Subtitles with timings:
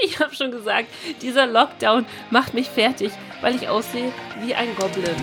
[0.04, 0.88] Ich habe schon gesagt,
[1.20, 5.14] dieser Lockdown macht mich fertig, weil ich aussehe wie ein Goblin.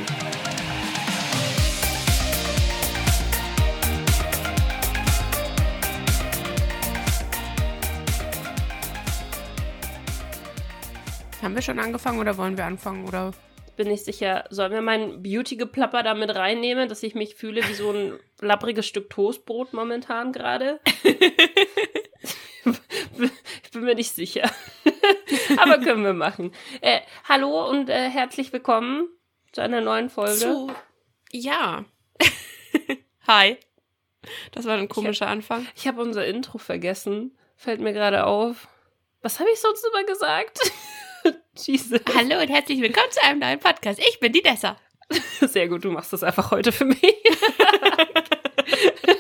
[11.41, 13.07] Haben wir schon angefangen oder wollen wir anfangen?
[13.07, 13.31] Oder?
[13.77, 14.45] Bin nicht sicher.
[14.49, 18.87] Sollen wir mein Beauty-Geplapper da mit reinnehmen, dass ich mich fühle wie so ein lappriges
[18.87, 20.79] Stück Toastbrot momentan gerade?
[23.77, 24.49] ich bin mir nicht sicher.
[25.57, 26.51] Aber können wir machen.
[26.81, 29.07] Äh, hallo und äh, herzlich willkommen
[29.51, 30.39] zu einer neuen Folge.
[30.39, 30.71] Zu,
[31.31, 31.85] ja.
[33.27, 33.57] Hi.
[34.51, 35.67] Das war ein komischer ich hab, Anfang.
[35.75, 37.37] Ich habe unser Intro vergessen.
[37.55, 38.67] Fällt mir gerade auf.
[39.21, 40.59] Was habe ich sonst immer gesagt?
[41.55, 41.99] Jesus.
[42.15, 43.99] Hallo und herzlich willkommen zu einem neuen Podcast.
[43.99, 44.75] Ich bin die Dessa.
[45.39, 47.15] Sehr gut, du machst das einfach heute für mich.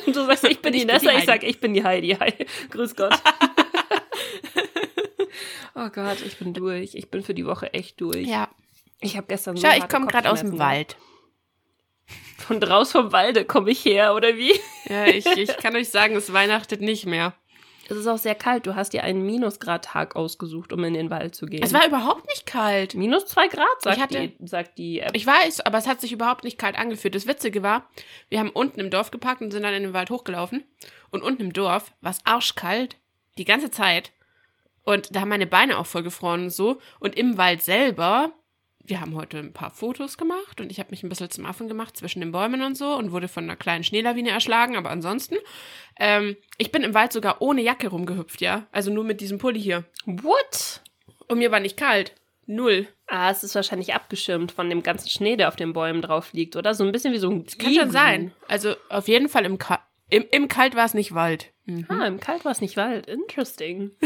[0.07, 2.17] du sagst, ich bin die Nessa, ich sag, ich bin die Heidi.
[2.19, 2.33] Hi.
[2.71, 3.21] Grüß Gott.
[5.75, 6.95] oh Gott, ich bin durch.
[6.95, 8.27] Ich bin für die Woche echt durch.
[8.27, 8.49] Ja.
[8.99, 10.97] Ich habe gestern so Schau, ich komme gerade aus dem Wald.
[12.37, 14.53] Von draußen vom Walde komme ich her, oder wie?
[14.85, 17.33] Ja, ich, ich kann euch sagen, es weihnachtet nicht mehr.
[17.89, 18.67] Es ist auch sehr kalt.
[18.67, 21.63] Du hast dir einen Minusgrad-Tag ausgesucht, um in den Wald zu gehen.
[21.63, 22.95] Es war überhaupt nicht kalt.
[22.95, 25.11] Minus zwei Grad, sagt, hatte, die, sagt die App.
[25.15, 27.15] Ich weiß, aber es hat sich überhaupt nicht kalt angefühlt.
[27.15, 27.89] Das Witzige war,
[28.29, 30.63] wir haben unten im Dorf geparkt und sind dann in den Wald hochgelaufen.
[31.11, 32.97] Und unten im Dorf war es arschkalt.
[33.37, 34.11] Die ganze Zeit.
[34.83, 36.79] Und da haben meine Beine auch voll gefroren und so.
[36.99, 38.33] Und im Wald selber
[38.87, 41.67] wir haben heute ein paar Fotos gemacht und ich habe mich ein bisschen zum Affen
[41.67, 45.35] gemacht zwischen den Bäumen und so und wurde von einer kleinen Schneelawine erschlagen, aber ansonsten,
[45.99, 48.65] ähm, ich bin im Wald sogar ohne Jacke rumgehüpft, ja.
[48.71, 49.83] Also nur mit diesem Pulli hier.
[50.05, 50.81] What?
[51.27, 52.13] Und mir war nicht kalt.
[52.45, 52.87] Null.
[53.07, 56.55] Ah, es ist wahrscheinlich abgeschirmt von dem ganzen Schnee, der auf den Bäumen drauf liegt,
[56.55, 56.73] oder?
[56.73, 57.43] So ein bisschen wie so ein.
[57.43, 58.31] Das kann schon sein.
[58.47, 61.51] Also auf jeden Fall im, Ka im, im Kalt war es nicht Wald.
[61.67, 61.85] Mhm.
[61.89, 63.07] Ah, im Kalt war es nicht Wald.
[63.07, 63.91] Interesting.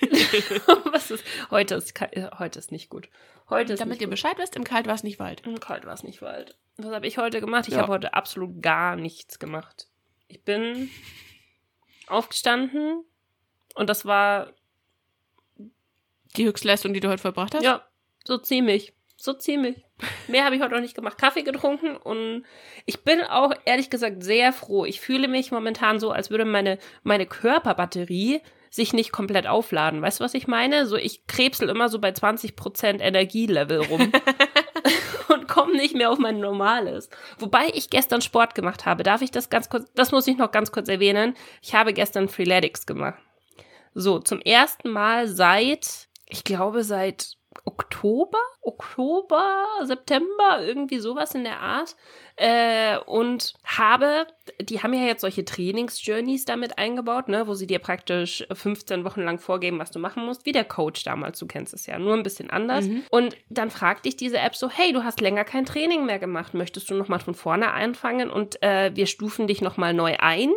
[0.92, 1.94] Was ist, heute, ist,
[2.38, 3.08] heute ist nicht gut.
[3.48, 5.42] Heute ist Damit ihr Bescheid wisst, im Kalt war es nicht Wald.
[5.46, 6.56] Im Kalt war es nicht Wald.
[6.76, 7.68] Was habe ich heute gemacht?
[7.68, 7.80] Ich ja.
[7.80, 9.88] habe heute absolut gar nichts gemacht.
[10.28, 10.90] Ich bin
[12.08, 13.04] aufgestanden
[13.74, 14.52] und das war
[16.36, 17.62] die Höchstleistung, die du heute verbracht hast?
[17.62, 17.86] Ja,
[18.24, 18.94] so ziemlich.
[19.16, 19.84] So ziemlich.
[20.28, 21.16] Mehr habe ich heute noch nicht gemacht.
[21.16, 22.44] Kaffee getrunken und
[22.84, 24.84] ich bin auch ehrlich gesagt sehr froh.
[24.84, 30.02] Ich fühle mich momentan so, als würde meine, meine Körperbatterie sich nicht komplett aufladen.
[30.02, 30.86] Weißt du, was ich meine?
[30.86, 34.12] So, ich krebsel immer so bei 20% Energielevel rum.
[35.28, 37.08] und komme nicht mehr auf mein normales.
[37.38, 39.02] Wobei ich gestern Sport gemacht habe.
[39.02, 41.34] Darf ich das ganz kurz, das muss ich noch ganz kurz erwähnen.
[41.62, 43.20] Ich habe gestern Freeletics gemacht.
[43.94, 51.60] So, zum ersten Mal seit, ich glaube, seit Oktober, Oktober, September, irgendwie sowas in der
[51.60, 51.96] Art.
[52.36, 54.26] Äh, und habe,
[54.60, 59.22] die haben ja jetzt solche Trainingsjourneys damit eingebaut, ne, wo sie dir praktisch 15 Wochen
[59.22, 62.14] lang vorgeben, was du machen musst, wie der Coach damals, du kennst es ja, nur
[62.14, 62.86] ein bisschen anders.
[62.86, 63.04] Mhm.
[63.10, 66.52] Und dann fragt dich diese App so, hey, du hast länger kein Training mehr gemacht,
[66.52, 70.52] möchtest du nochmal von vorne anfangen und äh, wir stufen dich nochmal neu ein?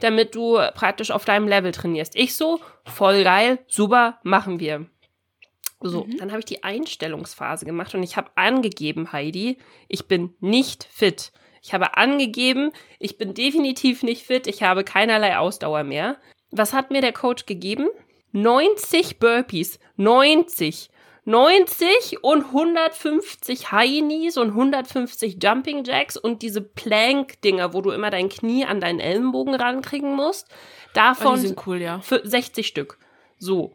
[0.00, 2.16] damit du praktisch auf deinem Level trainierst.
[2.16, 4.86] Ich so, voll geil, super, machen wir.
[5.82, 6.18] So, mhm.
[6.18, 9.58] dann habe ich die Einstellungsphase gemacht und ich habe angegeben, Heidi,
[9.88, 11.32] ich bin nicht fit.
[11.62, 16.16] Ich habe angegeben, ich bin definitiv nicht fit, ich habe keinerlei Ausdauer mehr.
[16.50, 17.88] Was hat mir der Coach gegeben?
[18.32, 19.78] 90 Burpees.
[19.96, 20.90] 90.
[21.26, 28.10] 90 und 150 High Knees und 150 Jumping Jacks und diese Plank-Dinger, wo du immer
[28.10, 30.48] dein Knie an deinen Ellenbogen rankriegen musst.
[30.94, 32.00] Davon oh, die sind cool, ja.
[32.00, 32.98] Für 60 Stück.
[33.38, 33.74] So.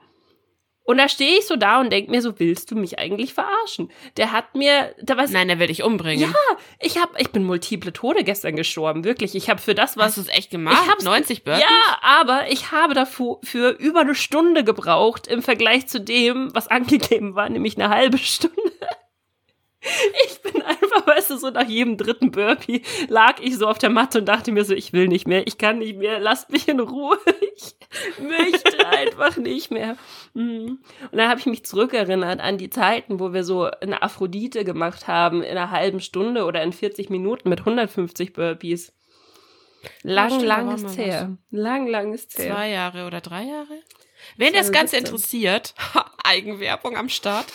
[0.85, 3.91] Und da stehe ich so da und denke mir so, willst du mich eigentlich verarschen?
[4.18, 5.31] Der hat mir, da was.
[5.31, 6.31] Nein, der will dich umbringen.
[6.31, 9.34] Ja, ich hab, ich bin multiple Tode gestern gestorben, wirklich.
[9.34, 10.06] Ich habe für das was.
[10.06, 10.79] Hast du es echt gemacht?
[10.84, 11.63] Ich hab's, 90 Burpees?
[11.63, 16.68] Ja, aber ich habe dafür für über eine Stunde gebraucht im Vergleich zu dem, was
[16.75, 18.56] angegeben war, nämlich eine halbe Stunde.
[20.25, 23.90] Ich bin einfach, weißt du, so nach jedem dritten Burpee lag ich so auf der
[23.90, 26.68] Matte und dachte mir so, ich will nicht mehr, ich kann nicht mehr, lasst mich
[26.68, 27.18] in Ruhe.
[27.56, 27.75] Ich
[28.19, 29.97] möchte einfach nicht mehr.
[30.34, 30.80] Mhm.
[31.12, 35.07] Und dann habe ich mich zurückerinnert an die Zeiten, wo wir so eine Aphrodite gemacht
[35.07, 38.94] haben in einer halben Stunde oder in 40 Minuten mit 150 Burpees.
[40.01, 41.38] Lang, ja, lang ist her.
[41.51, 42.54] Lang, lang ist her.
[42.54, 43.80] Zwei Jahre oder drei Jahre?
[44.38, 45.75] Wenn das Ganze interessiert,
[46.24, 47.45] Eigenwerbung am Start.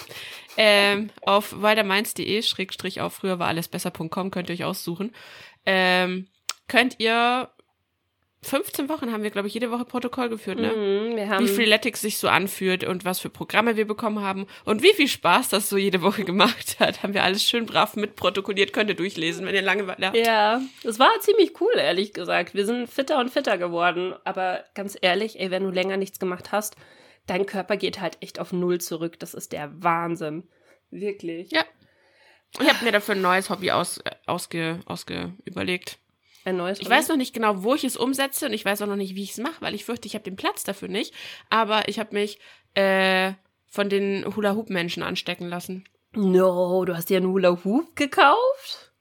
[0.56, 5.14] Ähm, auf weitermeins.de, schrägstrich auf früher war alles besser.com, könnt ihr euch aussuchen.
[5.64, 6.28] Ähm,
[6.68, 7.50] könnt ihr
[8.42, 10.70] 15 Wochen haben wir, glaube ich, jede Woche Protokoll geführt, ne?
[10.70, 14.46] Mm, wir haben wie Freeletics sich so anfühlt und was für Programme wir bekommen haben
[14.64, 17.02] und wie viel Spaß das so jede Woche gemacht hat.
[17.02, 20.16] Haben wir alles schön brav mitprotokolliert, könnt ihr durchlesen, wenn ihr Langeweile habt.
[20.16, 22.54] Ja, es war ziemlich cool, ehrlich gesagt.
[22.54, 24.14] Wir sind fitter und fitter geworden.
[24.24, 26.76] Aber ganz ehrlich, ey, wenn du länger nichts gemacht hast,
[27.30, 29.18] dein Körper geht halt echt auf Null zurück.
[29.20, 30.48] Das ist der Wahnsinn.
[30.90, 31.50] Wirklich.
[31.52, 31.64] Ja.
[32.60, 35.98] Ich habe mir dafür ein neues Hobby aus, äh, ausge, ausge überlegt.
[36.44, 36.96] Ein neues Ich Hobby?
[36.96, 39.22] weiß noch nicht genau, wo ich es umsetze und ich weiß auch noch nicht, wie
[39.22, 41.14] ich es mache, weil ich fürchte, ich habe den Platz dafür nicht.
[41.48, 42.40] Aber ich habe mich
[42.74, 43.32] äh,
[43.68, 45.84] von den Hula-Hoop-Menschen anstecken lassen.
[46.12, 48.92] No, du hast dir einen Hula Hoop gekauft?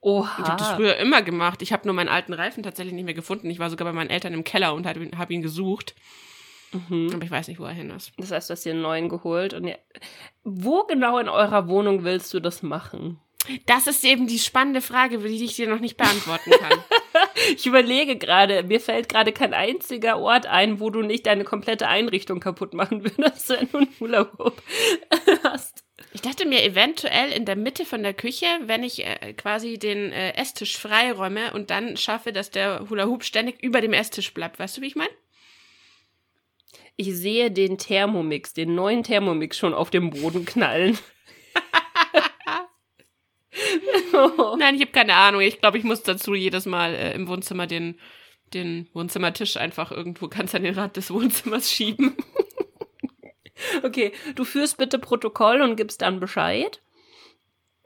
[0.00, 0.42] Oha.
[0.42, 1.62] Ich habe das früher immer gemacht.
[1.62, 3.48] Ich habe nur meinen alten Reifen tatsächlich nicht mehr gefunden.
[3.50, 5.94] Ich war sogar bei meinen Eltern im Keller und habe ihn, hab ihn gesucht.
[6.72, 7.10] Mhm.
[7.14, 8.12] Aber ich weiß nicht, wo er hin ist.
[8.18, 9.54] Das heißt, du hast dir einen neuen geholt.
[9.54, 9.76] Und ja,
[10.44, 13.20] wo genau in eurer Wohnung willst du das machen?
[13.66, 16.78] Das ist eben die spannende Frage, die ich dir noch nicht beantworten kann.
[17.56, 21.88] Ich überlege gerade, mir fällt gerade kein einziger Ort ein, wo du nicht deine komplette
[21.88, 24.62] Einrichtung kaputt machen würdest, wenn du einen Hula Hoop
[25.42, 25.84] hast.
[26.12, 30.12] Ich dachte mir eventuell in der Mitte von der Küche, wenn ich äh, quasi den
[30.12, 34.58] äh, Esstisch freiräume und dann schaffe, dass der Hula Hoop ständig über dem Esstisch bleibt.
[34.58, 35.10] Weißt du, wie ich meine?
[36.96, 40.98] Ich sehe den Thermomix, den neuen Thermomix schon auf dem Boden knallen.
[44.58, 45.42] Nein, ich habe keine Ahnung.
[45.42, 47.98] Ich glaube, ich muss dazu jedes Mal äh, im Wohnzimmer den,
[48.54, 52.16] den Wohnzimmertisch einfach irgendwo ganz an den Rand des Wohnzimmers schieben.
[53.82, 56.82] Okay, du führst bitte Protokoll und gibst dann Bescheid.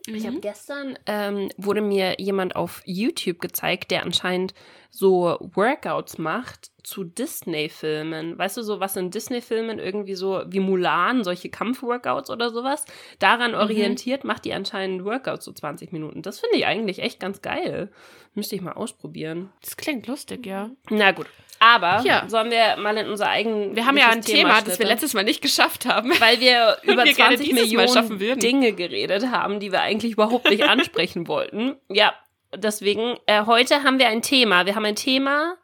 [0.06, 0.26] Ich Mhm.
[0.26, 4.54] habe gestern, ähm, wurde mir jemand auf YouTube gezeigt, der anscheinend
[4.90, 8.38] so Workouts macht zu Disney-Filmen.
[8.38, 12.84] Weißt du, so was in Disney-Filmen irgendwie so wie Mulan, solche Kampfworkouts oder sowas,
[13.18, 16.22] daran orientiert, macht die anscheinend Workouts so 20 Minuten.
[16.22, 17.90] Das finde ich eigentlich echt ganz geil.
[18.34, 19.50] Müsste ich mal ausprobieren.
[19.62, 20.70] Das klingt lustig, ja.
[20.88, 21.26] Na gut.
[21.62, 22.24] Aber Ja.
[22.26, 25.24] sollen wir mal in unser eigenes Wir haben ja ein Thema, das wir letztes Mal
[25.24, 26.10] nicht geschafft haben.
[26.18, 28.40] weil wir über wir gerne 20 dieses Mal schaffen Millionen.
[28.40, 31.76] Dinge geredet haben, die wir eigentlich überhaupt nicht ansprechen wollten.
[31.88, 32.14] Ja,
[32.56, 34.64] deswegen, äh, heute haben wir ein Thema.
[34.64, 35.56] Wir haben ein Thema,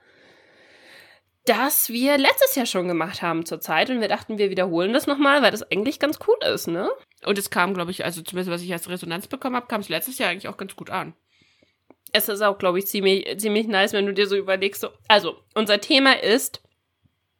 [1.47, 5.07] das wir letztes Jahr schon gemacht haben zur Zeit und wir dachten, wir wiederholen das
[5.07, 6.91] nochmal, weil das eigentlich ganz cool ist, ne?
[7.25, 9.89] Und es kam, glaube ich, also zumindest was ich als Resonanz bekommen habe, kam es
[9.89, 11.15] letztes Jahr eigentlich auch ganz gut an.
[12.17, 14.81] Es ist auch, glaube ich, ziemlich, ziemlich nice, wenn du dir so überlegst.
[14.81, 16.63] So, also, unser Thema ist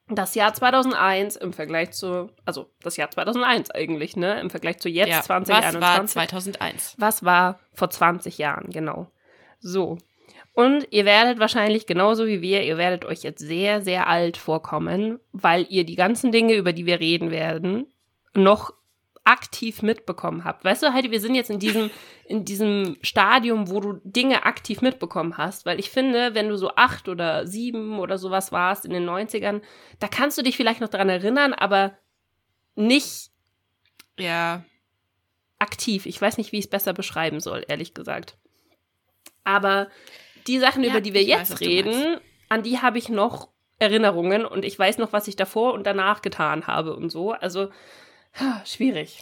[0.09, 4.41] das Jahr 2001 im Vergleich zu, also das Jahr 2001 eigentlich, ne?
[4.41, 5.23] Im Vergleich zu jetzt ja.
[5.23, 5.81] 2021.
[5.81, 6.95] Was war 2001?
[6.99, 9.09] Was war vor 20 Jahren, genau.
[9.59, 9.99] So.
[10.53, 15.19] Und ihr werdet wahrscheinlich genauso wie wir, ihr werdet euch jetzt sehr, sehr alt vorkommen,
[15.33, 17.93] weil ihr die ganzen Dinge, über die wir reden werden,
[18.35, 18.73] noch
[19.27, 20.65] aktiv mitbekommen habt.
[20.65, 21.91] Weißt du, Heidi, wir sind jetzt in diesem,
[22.27, 26.71] in diesem Stadium, wo du Dinge aktiv mitbekommen hast, weil ich finde, wenn du so
[26.77, 29.63] acht oder sieben oder sowas warst in den 90ern,
[29.99, 31.99] da kannst du dich vielleicht noch dran erinnern, aber
[32.75, 33.31] nicht
[34.19, 34.65] Ja.
[35.59, 36.07] aktiv.
[36.07, 38.37] Ich weiß nicht, wie ich es besser beschreiben soll, ehrlich gesagt.
[39.45, 39.89] Aber
[40.47, 42.19] die Sachen, Ja, über die wir weiß, jetzt du reden,
[42.49, 43.49] an die habe ich noch
[43.79, 47.33] Erinnerungen und ich weiß noch, was ich davor und danach getan habe und so.
[47.33, 47.71] Also
[48.65, 49.19] schwierig.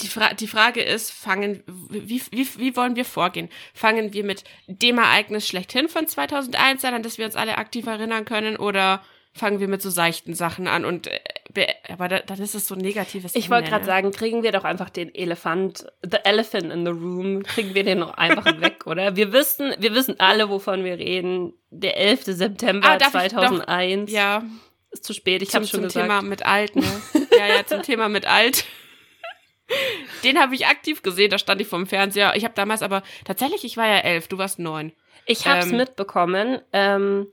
[0.00, 3.48] Die, Fra die Frage ist, fangen, wie, wie, wie wollen wir vorgehen?
[3.74, 7.84] Fangen wir mit dem Ereignis schlechthin von 2001 an, an das wir uns alle aktiv
[7.86, 11.18] erinnern können, oder fangen wir mit so seichten Sachen an und, äh,
[11.52, 14.52] be- aber da, dann ist es so ein negatives Ich wollte gerade sagen, kriegen wir
[14.52, 18.86] doch einfach den Elefant, the elephant in the room, kriegen wir den noch einfach weg,
[18.86, 19.16] oder?
[19.16, 21.54] Wir wissen, wir wissen alle, wovon wir reden.
[21.70, 22.22] Der 11.
[22.24, 24.10] September Ah, darf ich- 2001.
[24.12, 24.44] Ja,
[24.90, 26.04] Ist zu spät, ich habe schon zum gesagt.
[26.06, 26.84] Thema mit alt, ne?
[27.38, 28.64] ja, ja, zum Thema mit alt.
[30.24, 32.34] Den habe ich aktiv gesehen, da stand ich vorm Fernseher.
[32.36, 34.92] Ich habe damals aber, tatsächlich, ich war ja elf, du warst neun.
[35.26, 37.28] Ich habe es Ähm, mitbekommen ähm,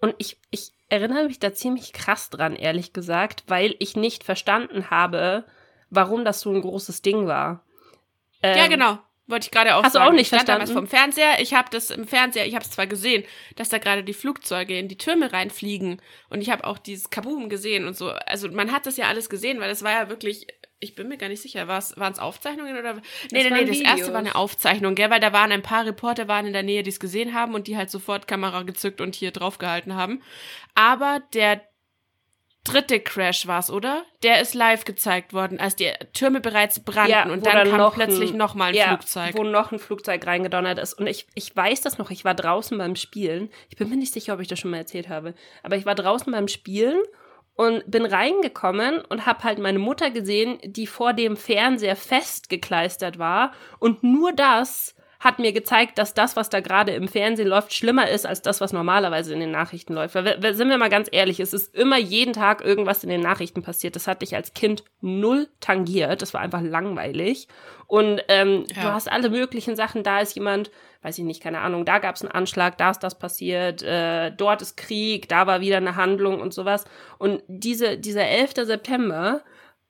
[0.00, 4.90] und ich, ich erinnere mich da ziemlich krass dran, ehrlich gesagt, weil ich nicht verstanden
[4.90, 5.44] habe,
[5.90, 7.62] warum das so ein großes Ding war.
[8.42, 8.98] Ähm, Ja, genau.
[9.26, 10.10] Wollte ich gerade auch Hast du sagen.
[10.10, 10.90] auch nicht ich stand damals verstanden?
[10.90, 11.40] vom Fernseher.
[11.40, 13.24] Ich habe das im Fernseher, ich habe es zwar gesehen,
[13.56, 17.48] dass da gerade die Flugzeuge in die Türme reinfliegen und ich habe auch dieses Kaboom
[17.48, 18.10] gesehen und so.
[18.10, 20.46] Also man hat das ja alles gesehen, weil das war ja wirklich,
[20.78, 22.94] ich bin mir gar nicht sicher, waren es Aufzeichnungen oder?
[23.30, 26.28] Nee, nee, nee, das erste war eine Aufzeichnung, gell, weil da waren ein paar Reporter
[26.28, 29.14] waren in der Nähe, die es gesehen haben und die halt sofort Kamera gezückt und
[29.14, 30.22] hier draufgehalten haben.
[30.74, 31.62] Aber der
[32.64, 34.04] dritte Crash war es, oder?
[34.22, 37.78] Der ist live gezeigt worden, als die Türme bereits brannten Ja, und dann, dann kam
[37.78, 39.34] noch plötzlich ein- noch mal ein ja, Flugzeug.
[39.36, 40.94] Wo noch ein Flugzeug reingedonnert ist.
[40.94, 43.50] Und ich, ich weiß das noch, ich war draußen beim Spielen.
[43.68, 45.34] Ich bin mir nicht sicher, ob ich das schon mal erzählt habe.
[45.62, 46.98] Aber ich war draußen beim Spielen
[47.54, 53.52] und bin reingekommen und habe halt meine Mutter gesehen, die vor dem Fernseher festgekleistert war.
[53.78, 54.94] Und nur das
[55.24, 58.60] hat mir gezeigt, dass das, was da gerade im Fernsehen läuft, schlimmer ist als das,
[58.60, 60.14] was normalerweise in den Nachrichten läuft.
[60.14, 63.62] Weil, sind wir mal ganz ehrlich, es ist immer jeden Tag irgendwas in den Nachrichten
[63.62, 63.96] passiert.
[63.96, 66.22] Das hat dich als Kind null tangiert.
[66.22, 67.48] Das war einfach langweilig.
[67.86, 68.82] Und ähm, Ja.
[68.82, 70.02] du hast alle möglichen Sachen.
[70.02, 70.70] Da ist jemand
[71.04, 74.32] weiß ich nicht, keine Ahnung, da gab es einen Anschlag, da ist das passiert, äh,
[74.34, 76.86] dort ist Krieg, da war wieder eine Handlung und sowas.
[77.18, 78.54] Und diese, dieser 11.
[78.64, 79.42] September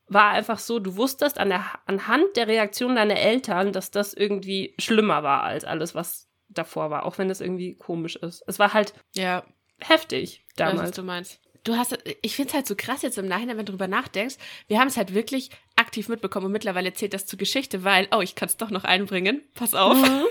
[0.06, 4.75] war einfach so, du wusstest an der, anhand der Reaktion deiner Eltern, dass das irgendwie
[4.78, 8.42] schlimmer war als alles, was davor war, auch wenn das irgendwie komisch ist.
[8.46, 9.44] Es war halt Ja,
[9.80, 10.96] heftig weiß, was damals.
[10.96, 11.40] du meinst.
[11.64, 14.37] Du hast, ich finde es halt so krass jetzt im Nachhinein, wenn du drüber nachdenkst.
[14.68, 18.20] Wir haben es halt wirklich aktiv mitbekommen und mittlerweile zählt das zur Geschichte, weil, oh,
[18.20, 19.40] ich kann es doch noch einbringen.
[19.54, 19.96] Pass auf.
[19.96, 20.25] Mhm.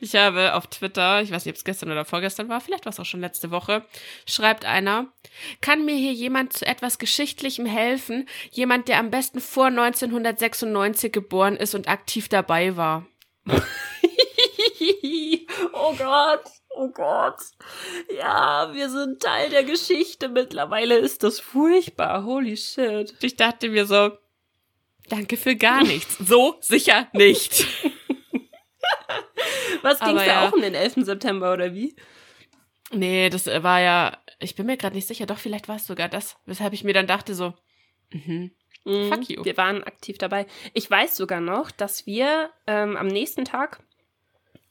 [0.00, 2.92] Ich habe auf Twitter, ich weiß nicht, ob es gestern oder vorgestern war, vielleicht war
[2.92, 3.84] es auch schon letzte Woche,
[4.26, 5.06] schreibt einer,
[5.60, 8.28] kann mir hier jemand zu etwas Geschichtlichem helfen?
[8.50, 13.06] Jemand, der am besten vor 1996 geboren ist und aktiv dabei war.
[15.72, 17.38] oh Gott, oh Gott.
[18.16, 20.28] Ja, wir sind Teil der Geschichte.
[20.28, 22.24] Mittlerweile ist das furchtbar.
[22.24, 23.14] Holy shit.
[23.20, 24.12] Ich dachte mir so,
[25.08, 26.18] danke für gar nichts.
[26.18, 27.66] So sicher nicht.
[29.86, 30.48] Was ging's Aber da ja.
[30.48, 30.94] auch um den 11.
[31.04, 31.96] September oder wie?
[32.92, 36.08] Nee, das war ja, ich bin mir gerade nicht sicher, doch vielleicht war es sogar
[36.08, 37.54] das, weshalb ich mir dann dachte so,
[38.10, 38.52] mhm.
[38.84, 39.44] Mhm, Fuck you.
[39.44, 40.46] Wir waren aktiv dabei.
[40.72, 43.82] Ich weiß sogar noch, dass wir ähm, am nächsten Tag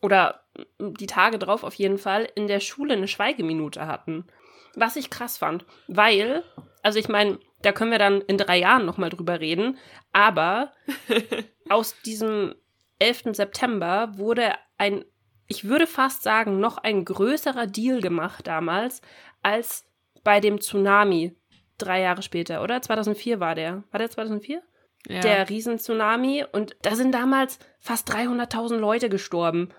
[0.01, 0.45] oder
[0.79, 4.25] die Tage drauf auf jeden Fall in der Schule eine Schweigeminute hatten.
[4.73, 6.43] Was ich krass fand, weil,
[6.81, 9.77] also ich meine, da können wir dann in drei Jahren nochmal drüber reden,
[10.13, 10.71] aber
[11.69, 12.55] aus diesem
[12.99, 13.23] 11.
[13.33, 15.05] September wurde ein,
[15.47, 19.01] ich würde fast sagen, noch ein größerer Deal gemacht damals
[19.41, 19.85] als
[20.23, 21.35] bei dem Tsunami
[21.77, 22.81] drei Jahre später, oder?
[22.81, 23.83] 2004 war der.
[23.91, 24.61] War der 2004?
[25.07, 25.19] Ja.
[25.19, 26.45] Der Riesentsunami.
[26.51, 29.69] Und da sind damals fast 300.000 Leute gestorben.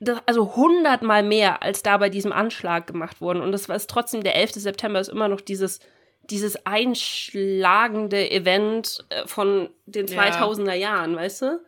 [0.00, 3.40] Das, also hundertmal mehr, als da bei diesem Anschlag gemacht wurden.
[3.40, 4.52] Und das war ist trotzdem, der 11.
[4.54, 5.78] September ist immer noch dieses,
[6.24, 10.22] dieses einschlagende Event äh, von den Ja.
[10.24, 11.60] 2000er Jahren, weißt du?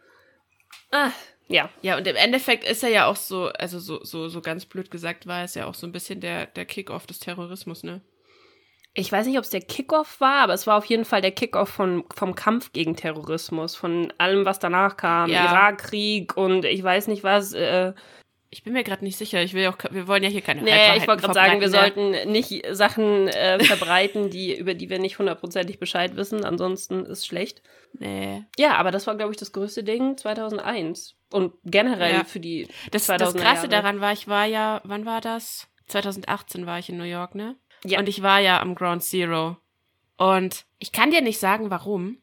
[0.90, 1.10] Ah,
[1.48, 1.70] ja.
[1.82, 4.90] ja, und im Endeffekt ist er ja auch so, also so, so, so ganz blöd
[4.90, 8.00] gesagt, war es ja auch so ein bisschen der, der Kick-off des Terrorismus, ne?
[8.98, 11.30] Ich weiß nicht, ob es der Kickoff war, aber es war auf jeden Fall der
[11.30, 15.28] Kickoff von, vom Kampf gegen Terrorismus, von allem, was danach kam.
[15.28, 15.44] Ja.
[15.44, 17.52] Irakkrieg und ich weiß nicht was.
[17.52, 17.92] Äh,
[18.56, 19.42] Ich bin mir gerade nicht sicher.
[19.42, 21.68] Ich will auch, wir wollen ja hier keine nee, Halbwahrheiten ich wollte gerade sagen, wir
[21.68, 26.42] verbreiten, sollten nicht Sachen äh, verbreiten, die, über die wir nicht hundertprozentig Bescheid wissen.
[26.42, 27.62] Ansonsten ist schlecht.
[27.92, 28.08] Ne?
[28.08, 28.44] Nee.
[28.58, 31.16] Ja, aber das war, glaube ich, das größte Ding 2001.
[31.30, 32.24] Und generell Ja.
[32.24, 33.68] für die Das, 2000er das Krasse Jahre.
[33.68, 35.68] daran war, ich war ja, wann war das?
[35.88, 37.56] 2018 war ich in New York, ne?
[37.84, 37.98] Ja.
[37.98, 39.58] Und ich war ja am Ground Zero.
[40.16, 42.22] Und ich kann dir nicht sagen, warum,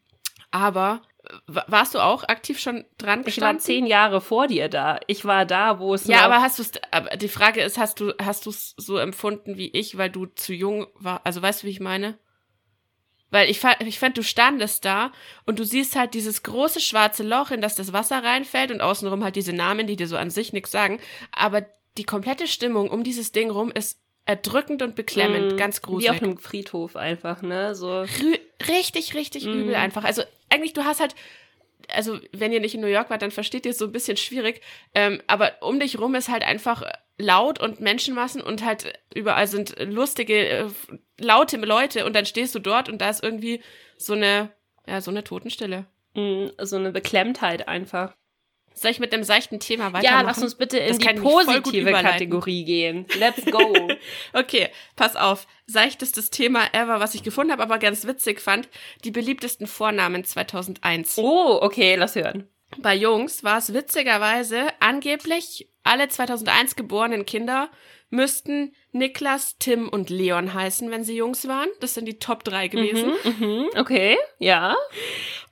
[0.49, 1.03] aber
[1.47, 3.59] warst du auch aktiv schon dran Ich war gestanden?
[3.61, 4.99] zehn Jahre vor dir da.
[5.07, 8.13] Ich war da, wo es Ja, aber hast du aber die Frage ist, hast du
[8.21, 11.21] hast du es so empfunden wie ich, weil du zu jung war?
[11.23, 12.17] Also weißt du, wie ich meine?
[13.31, 15.11] Weil ich fand, ich fand, du standest da
[15.47, 19.23] und du siehst halt dieses große schwarze Loch, in das das Wasser reinfällt und außenrum
[19.23, 20.99] halt diese Namen, die dir so an sich nichts sagen.
[21.31, 21.65] Aber
[21.97, 26.11] die komplette Stimmung um dieses Ding rum ist erdrückend und beklemmend, Mm, ganz Wie gruselig.
[26.11, 27.73] auf einem Friedhof einfach, ne?
[27.75, 27.87] So.
[28.03, 29.53] Rü- richtig, richtig Mhm.
[29.61, 30.03] übel einfach.
[30.03, 30.21] Also
[30.53, 31.15] eigentlich, du hast halt,
[31.89, 34.17] also wenn ihr nicht in New York wart, dann versteht ihr es so ein bisschen
[34.17, 34.61] schwierig.
[34.93, 36.83] Ähm, aber um dich rum ist halt einfach
[37.17, 40.67] laut und Menschenmassen und halt überall sind lustige, äh,
[41.19, 43.61] laute Leute und dann stehst du dort und da ist irgendwie
[43.97, 44.51] so eine,
[44.87, 45.85] ja, so eine Totenstille.
[46.15, 48.15] Mm, so eine Beklemmtheit einfach.
[48.73, 50.03] Soll ich mit dem seichten Thema weitermachen?
[50.03, 51.91] Ja, lass uns bitte in Das die positive.
[51.91, 53.05] Kategorie gehen.
[53.17, 53.73] Let's go.
[54.33, 55.47] Okay, pass auf.
[55.67, 58.67] Seichtestes Thema ever, was ich gefunden habe, aber ganz witzig fand.
[59.03, 61.17] Die beliebtesten Vornamen 2001.
[61.17, 62.47] oh, okay, lass hören.
[62.77, 67.69] Bei Jungs war es witzigerweise angeblich alle 2001 geborenen Kinder
[68.13, 71.67] müssten Niklas, Tim und Leon heißen, wenn sie Jungs waren.
[71.81, 73.11] Das sind die Top 3 gewesen.
[73.23, 74.75] Mhm, mhm, okay, ja.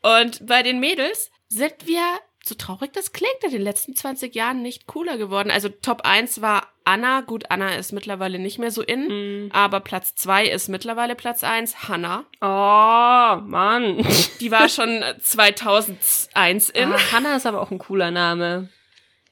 [0.03, 2.03] Und bei den Mädels sind wir,
[2.43, 5.51] so traurig das klingt, in den letzten 20 Jahren nicht cooler geworden.
[5.51, 7.21] Also Top 1 war Anna.
[7.21, 9.07] Gut, Anna ist mittlerweile nicht mehr so in.
[9.43, 9.51] Mhm.
[9.51, 12.25] Aber Platz 2 ist mittlerweile Platz 1, Hannah.
[12.41, 14.05] Oh, Mann.
[14.39, 16.91] Die war schon 2001 in.
[16.91, 18.69] Ah, Hannah ist aber auch ein cooler Name.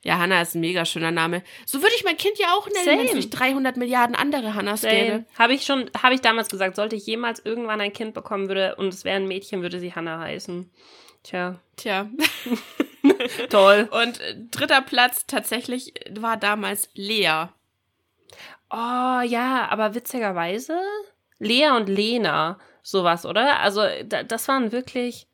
[0.02, 1.44] Ja, Hannah ist ein mega schöner Name.
[1.66, 3.18] So würde ich mein Kind ja auch nennen, wenn es Same.
[3.18, 5.26] nicht 300 Milliarden andere Hannahs gäbe.
[5.38, 8.76] Habe ich schon, habe ich damals gesagt, sollte ich jemals irgendwann ein Kind bekommen würde
[8.78, 10.72] und es wäre ein Mädchen, würde sie Hannah heißen.
[11.24, 12.10] Tja, Tja.
[13.50, 13.90] toll.
[13.92, 17.48] Und äh, dritter Platz tatsächlich war damals Lea.
[18.70, 20.80] Oh ja, aber witzigerweise
[21.40, 23.60] Lea und Lena, sowas, oder?
[23.62, 25.28] Also da, das waren wirklich.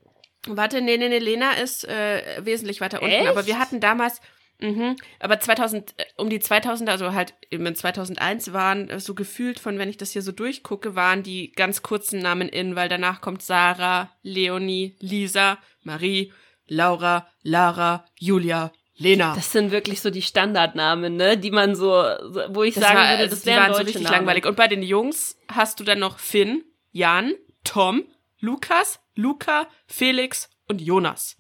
[0.48, 3.16] Warte, nee, nee, nee, Lena ist äh, wesentlich weiter unten.
[3.16, 3.28] Echt?
[3.28, 4.22] Aber wir hatten damals,
[4.60, 9.16] mhm, aber 2000, äh, um die 2000er, also halt eben in 2001 waren äh, so
[9.16, 12.90] gefühlt von, wenn ich das hier so durchgucke, waren die ganz kurzen Namen in, weil
[12.90, 16.32] danach kommt Sarah, Leonie, Lisa, Marie,
[16.68, 19.36] Laura, Lara, Julia Lena.
[19.36, 21.38] Das sind wirklich so die Standardnamen, ne?
[21.38, 21.92] Die man so,
[22.32, 24.14] so wo ich sagen war- würde, das die wären waren so deutsche richtig Namen.
[24.16, 24.46] langweilig.
[24.46, 27.34] Und bei den Jungs hast du dann noch Finn, Jan,
[27.66, 28.06] Tom,
[28.40, 31.36] Lukas, Luca, Felix und Jonas.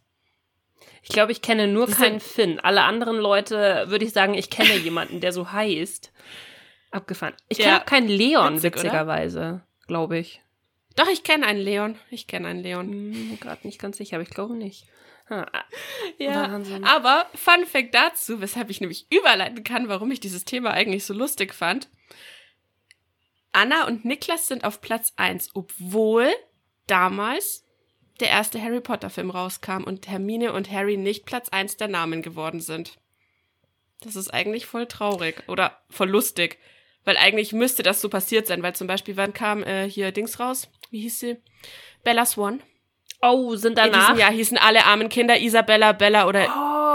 [1.01, 2.59] Ich glaube, ich kenne nur Das keinen Finn.
[2.59, 6.11] Alle anderen Leute würde ich sagen, ich kenne jemanden, der so heißt.
[6.91, 7.35] Abgefahren.
[7.49, 10.41] Ich kenne auch keinen Leon, Witzig, witzigerweise, glaube ich.
[10.95, 11.97] Doch, ich kenne einen Leon.
[12.09, 12.87] Ich kenne einen Leon.
[12.91, 14.85] Hm, Gerade nicht ganz sicher, aber ich glaube nicht.
[15.27, 15.47] Ah,
[16.19, 16.83] Ja, Wahnsinn.
[16.83, 21.13] aber Fun Fact dazu, weshalb ich nämlich überleiten kann, warum ich dieses Thema eigentlich so
[21.13, 21.89] lustig fand.
[23.51, 26.29] Anna und Niklas sind auf Platz 1, obwohl
[26.87, 27.63] damals
[28.19, 32.21] der erste Harry Potter Film rauskam und Hermine und Harry nicht Platz 1 der Namen
[32.21, 32.97] geworden sind.
[34.01, 36.59] Das ist eigentlich voll traurig oder voll lustig,
[37.03, 40.39] weil eigentlich müsste das so passiert sein, weil zum Beispiel, wann kam äh, hier Dings
[40.39, 40.69] raus?
[40.91, 41.37] Wie hieß sie?
[42.03, 42.61] Bella Swan.
[43.31, 46.47] Oh, sind In danach diesem Jahr hießen alle armen Kinder Isabella, Bella oder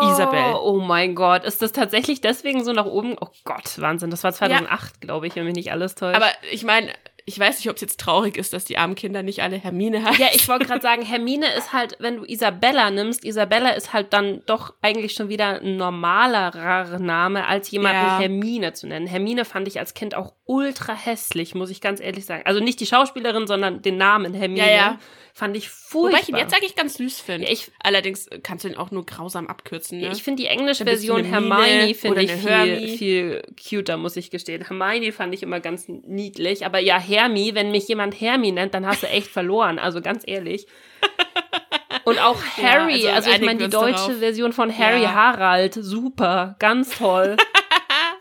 [0.02, 0.54] Oh, Isabel.
[0.62, 3.16] Oh mein Gott, ist das tatsächlich deswegen so nach oben?
[3.20, 4.10] Oh Gott, Wahnsinn.
[4.10, 6.16] Das war 2008, glaube ich, wenn mich nicht alles täuscht.
[6.16, 6.88] Aber ich meine,
[7.26, 10.02] ich weiß nicht, ob es jetzt traurig ist, dass die armen Kinder nicht alle Hermine
[10.04, 10.20] heißen.
[10.20, 14.12] ja, ich wollte gerade sagen, Hermine ist halt, wenn du Isabella nimmst, Isabella ist halt
[14.14, 18.18] dann doch eigentlich schon wieder ein normalerer Name, als jemanden Ja.
[18.18, 19.06] Hermine zu nennen.
[19.06, 22.42] Hermine fand ich als Kind auch ultra hässlich, muss ich ganz ehrlich sagen.
[22.44, 24.66] Also nicht die Schauspielerin, sondern den Namen Hermine.
[24.68, 24.98] Ja, ja.
[25.32, 26.10] Fand ich furchtbar.
[26.10, 27.46] Wobei ich ihn jetzt eigentlich ganz süß finde.
[27.46, 30.00] Ja, ich- Allerdings kannst du ihn auch nur grausam abkürzen.
[30.00, 30.10] Ne?
[30.12, 34.64] Ich finde die englische Version Hermione finde ich viel, viel cuter, muss ich gestehen.
[34.66, 36.66] Hermione fand ich immer ganz niedlich.
[36.66, 39.78] Aber ja, Hermi, wenn mich jemand Hermi nennt, dann hast du echt verloren.
[39.78, 40.66] Also ganz ehrlich.
[42.04, 44.18] Und auch Ja, Harry, also also, ich meine, die deutsche darauf.
[44.18, 45.12] Version von Harry Ja.
[45.14, 47.36] Harald, super, ganz toll.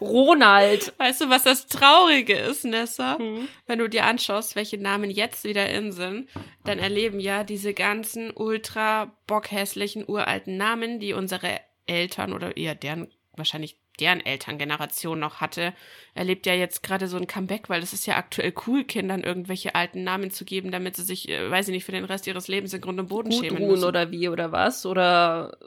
[0.02, 0.94] Ronald.
[0.98, 3.18] Weißt du, was das Traurige ist, Nessa?
[3.18, 3.48] Hm.
[3.68, 6.30] Wenn du dir anschaust, welche Namen jetzt wieder in sind,
[6.64, 13.08] dann erleben ja diese ganzen ultra bockhässlichen uralten Namen, die unsere Eltern oder eher deren,
[13.36, 15.74] wahrscheinlich deren Elterngeneration noch hatte,
[16.14, 19.76] erlebt ja jetzt gerade so ein Comeback, weil es ist ja aktuell cool, Kindern irgendwelche
[19.76, 22.48] alten Namen zu geben, damit sie sich, äh, weiß ich nicht, für den Rest ihres
[22.48, 23.84] Lebens in Grund und Boden Gut schämen ruhen müssen.
[23.84, 24.86] oder wie oder was?
[24.86, 25.58] Oder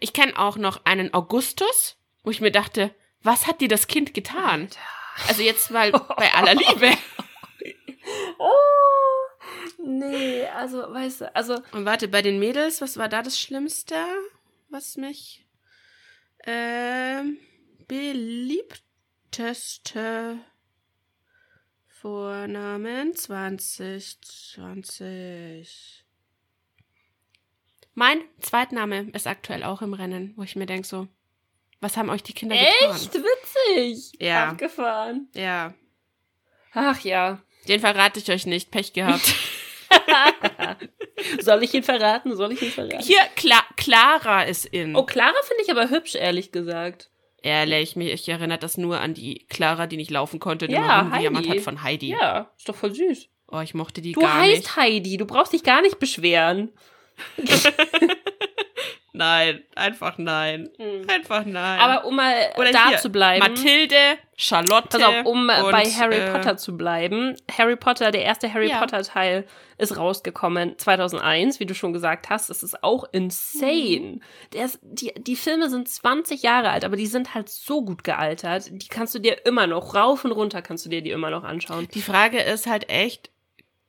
[0.00, 2.90] Ich kenne auch noch einen Augustus, wo ich mir dachte,
[3.22, 4.68] was hat dir das Kind getan?
[5.26, 6.96] Also jetzt mal bei aller Liebe.
[8.38, 8.54] Oh,
[9.84, 13.96] nee, also, weißt du, also Und warte, bei den Mädels, was war da das Schlimmste,
[14.70, 15.44] was mich
[16.46, 17.36] ähm,
[17.86, 20.38] beliebteste
[21.88, 26.06] Vornamen 2020.
[27.94, 31.08] Mein Zweitname ist aktuell auch im Rennen, wo ich mir denke so,
[31.80, 33.24] was haben euch die Kinder echt getan?
[33.74, 34.12] witzig.
[34.20, 34.48] Ja.
[34.50, 35.28] Abgefahren.
[35.34, 35.74] Ja,
[36.72, 37.40] Ach ja.
[37.66, 39.34] den verrate ich euch nicht, Pech gehabt.
[41.40, 42.36] Soll ich ihn verraten?
[42.36, 43.00] Soll ich ihn verraten?
[43.00, 44.94] Hier, Cla Clara ist in.
[44.94, 47.10] Oh, Clara finde ich aber hübsch, ehrlich gesagt.
[47.42, 51.46] Ehrlich, mich erinnert das nur an die Clara, die nicht laufen konnte, die Ja, rumgejammert
[51.46, 51.58] Heidi.
[51.58, 52.08] hat von Heidi.
[52.10, 53.28] Ja, ist doch voll süß.
[53.50, 54.76] Oh, ich mochte die Du gar heißt nicht.
[54.76, 56.70] Heidi, du brauchst dich gar nicht beschweren.
[59.18, 60.70] Nein, einfach nein.
[61.08, 61.80] Einfach nein.
[61.80, 63.40] Aber um mal Oder da hier, zu bleiben.
[63.40, 63.96] Mathilde,
[64.36, 64.96] Charlotte.
[64.96, 67.34] Pass auf, um und, bei Harry äh, Potter zu bleiben.
[67.50, 68.78] Harry Potter, der erste Harry Ja.
[68.78, 69.44] Potter Teil
[69.76, 72.48] ist rausgekommen 2001, wie du schon gesagt hast.
[72.48, 74.20] Das ist auch insane.
[74.52, 78.04] Der ist, die, die Filme sind 20 Jahre alt, aber die sind halt so gut
[78.04, 78.70] gealtert.
[78.70, 81.42] Die kannst du dir immer noch, rauf und runter kannst du dir die immer noch
[81.42, 81.88] anschauen.
[81.92, 83.30] Die Frage ist halt echt,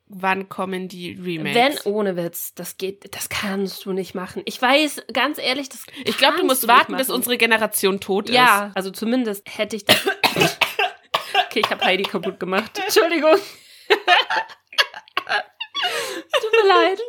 [0.10, 1.86] wann kommen die Remakes?
[1.86, 4.42] Wenn, ohne Witz, das geht, das kannst du nicht machen.
[4.46, 8.30] Ich weiß, ganz ehrlich, das ich glaube, du musst nicht warten, bis unsere Generation tot
[8.30, 8.36] ist.
[8.36, 10.06] Ja, also zumindest hätte ich das.
[11.46, 12.80] okay, ich habe Heidi kaputt gemacht.
[12.84, 13.38] Entschuldigung.
[16.32, 17.00] Tut mir leid.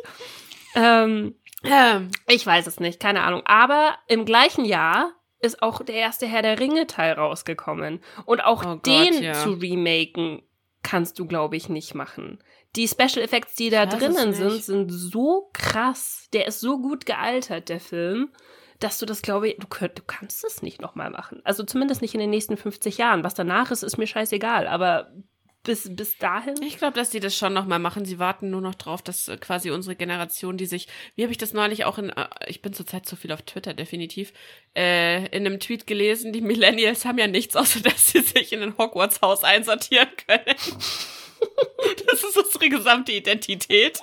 [0.75, 3.43] Ähm, Ähm, ich weiß es nicht, keine Ahnung.
[3.45, 8.01] Aber im gleichen Jahr ist auch der erste Herr der Ringe-Teil rausgekommen.
[8.25, 9.33] Und auch Oh Gott, den ja.
[9.33, 10.41] zu remaken,
[10.83, 12.39] kannst du, glaube ich, nicht machen.
[12.75, 16.27] Die Special Effects, die da drinnen sind, sind so krass.
[16.33, 18.29] Der ist so gut gealtert, der Film,
[18.79, 21.41] dass du das, glaube ich, du, könnt, du kannst es nicht nochmal machen.
[21.43, 23.23] Also zumindest nicht in den nächsten 50 Jahren.
[23.23, 24.67] Was danach ist, ist mir scheißegal.
[24.67, 25.11] Aber
[25.63, 26.55] bis, bis dahin.
[26.63, 28.05] Ich glaube, dass die das schon nochmal machen.
[28.05, 31.37] Sie warten nur noch drauf, dass äh, quasi unsere Generation, die sich, wie habe ich
[31.37, 34.33] das neulich auch in, äh, ich bin zurzeit zu viel auf Twitter, definitiv,
[34.75, 38.63] äh, in einem Tweet gelesen, die Millennials haben ja nichts, außer dass sie sich in
[38.63, 40.55] ein Hogwarts-Haus einsortieren können.
[42.07, 43.99] Das ist unsere gesamte Identität.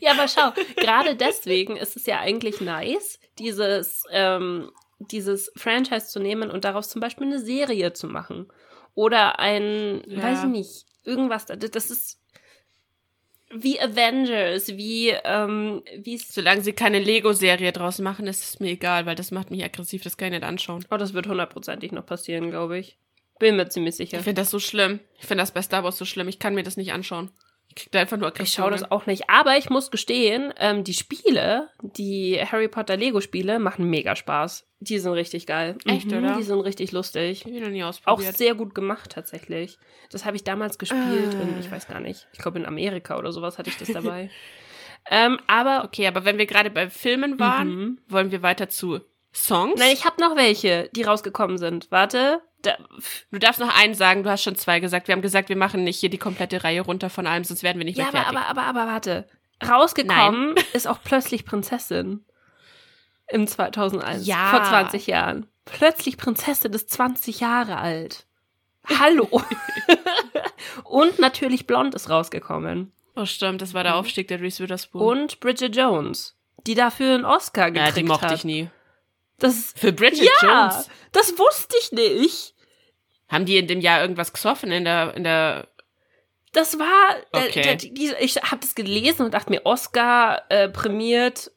[0.00, 6.20] Ja, aber schau, gerade deswegen ist es ja eigentlich nice, dieses, ähm, dieses Franchise zu
[6.20, 8.50] nehmen und daraus zum Beispiel eine Serie zu machen.
[8.94, 10.22] Oder ein, Ja.
[10.22, 11.46] weiß ich nicht, irgendwas.
[11.46, 12.20] Das ist.
[13.50, 19.06] wie Avengers, wie, ähm, wie Solange sie keine Lego-Serie draus machen, ist es mir egal,
[19.06, 20.84] weil das macht mich aggressiv, das kann ich nicht anschauen.
[20.90, 22.98] Oh, das wird hundertprozentig noch passieren, glaube ich.
[23.38, 24.18] Bin mir ziemlich sicher.
[24.18, 25.00] Ich finde das so schlimm.
[25.18, 26.28] Ich finde das bei Star Wars so schlimm.
[26.28, 27.30] Ich kann mir das nicht anschauen.
[27.68, 29.28] Ich krieg da einfach nur Ich schaue das auch nicht.
[29.28, 34.66] Aber ich muss gestehen, ähm, die Spiele, die Harry Potter Lego-Spiele, machen mega Spaß.
[34.80, 35.76] Die sind richtig geil.
[35.84, 36.36] Echt, oder?
[36.36, 37.44] Die sind richtig lustig.
[37.46, 38.36] Ich noch nie Auch ausprobiert.
[38.38, 39.78] sehr gut gemacht, tatsächlich.
[40.10, 41.42] Das habe ich damals gespielt Ah.
[41.42, 44.30] in, ich weiß gar nicht, ich glaube in Amerika oder sowas hatte ich das dabei.
[45.10, 47.98] ähm, aber, okay, aber wenn wir gerade bei Filmen waren, Mhm.
[48.08, 49.00] wollen wir weiter zu
[49.36, 49.78] Songs?
[49.78, 51.90] nein, ich habe noch welche, die rausgekommen sind.
[51.90, 52.76] Warte, da,
[53.30, 55.08] du darfst noch einen sagen, du hast schon zwei gesagt.
[55.08, 57.78] Wir haben gesagt, wir machen nicht hier die komplette Reihe runter von allem, sonst werden
[57.78, 58.50] wir nicht ja, mehr aber, fertig.
[58.50, 59.28] aber, aber, aber, warte.
[59.66, 62.24] Rausgekommen ist auch plötzlich Prinzessin.
[63.28, 64.26] Im 2001.
[64.26, 64.50] Ja.
[64.50, 65.46] Vor 20 Jahren.
[65.64, 68.26] Plötzlich Prinzessin ist 20 Jahre alt.
[69.00, 69.42] Hallo.
[70.84, 72.92] Und natürlich Blond ist rausgekommen.
[73.16, 75.02] oh, stimmt, das war der Aufstieg der Reese Witherspoon.
[75.02, 78.34] Und Bridget Jones, die dafür einen Oscar ja, gekriegt die mochte hat.
[78.34, 78.70] ich nie.
[79.38, 80.88] Das, Für Bridget ja, Jones.
[81.12, 82.54] das wusste ich nicht.
[83.28, 85.68] Haben die in dem Jahr irgendwas gesoffen in der, in der.
[86.52, 87.62] Das war, der, Okay.
[87.62, 91.50] der, die, ich habe das gelesen und dachte mir, Oscar äh, prämiert.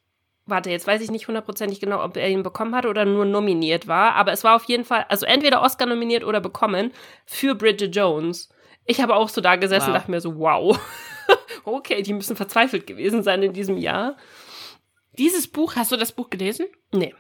[0.46, 3.88] Warte, jetzt weiß ich nicht hundertprozentig genau, ob er ihn bekommen hat oder nur nominiert
[3.88, 4.16] war.
[4.16, 6.92] Aber es war auf jeden Fall, also entweder Oscar nominiert oder bekommen
[7.28, 8.50] für Bridget Jones.
[8.86, 10.00] Ich habe auch so da gesessen und Wow.
[10.00, 10.80] dachte mir so, wow.
[11.66, 14.18] okay, die müssen verzweifelt gewesen sein in diesem Jahr.
[15.14, 16.66] Dieses Buch, hast du das Buch gelesen?
[16.92, 17.14] Nee.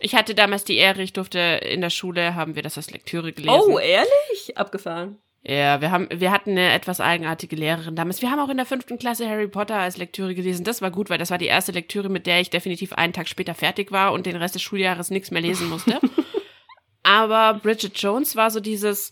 [0.00, 3.32] Ich hatte damals die Ehre, ich durfte in der Schule, haben wir das als Lektüre
[3.32, 3.60] gelesen.
[3.64, 4.56] Oh, ehrlich?
[4.56, 5.18] Abgefahren.
[5.46, 8.22] Ja, wir haben, wir hatten eine etwas eigenartige Lehrerin damals.
[8.22, 10.64] Wir haben auch in der fünften Klasse Harry Potter als Lektüre gelesen.
[10.64, 13.28] Das war gut, weil das war die erste Lektüre, mit der ich definitiv einen Tag
[13.28, 16.00] später fertig war und den Rest des Schuljahres nichts mehr lesen musste.
[17.02, 19.10] Aber Bridget Jones war so dieses,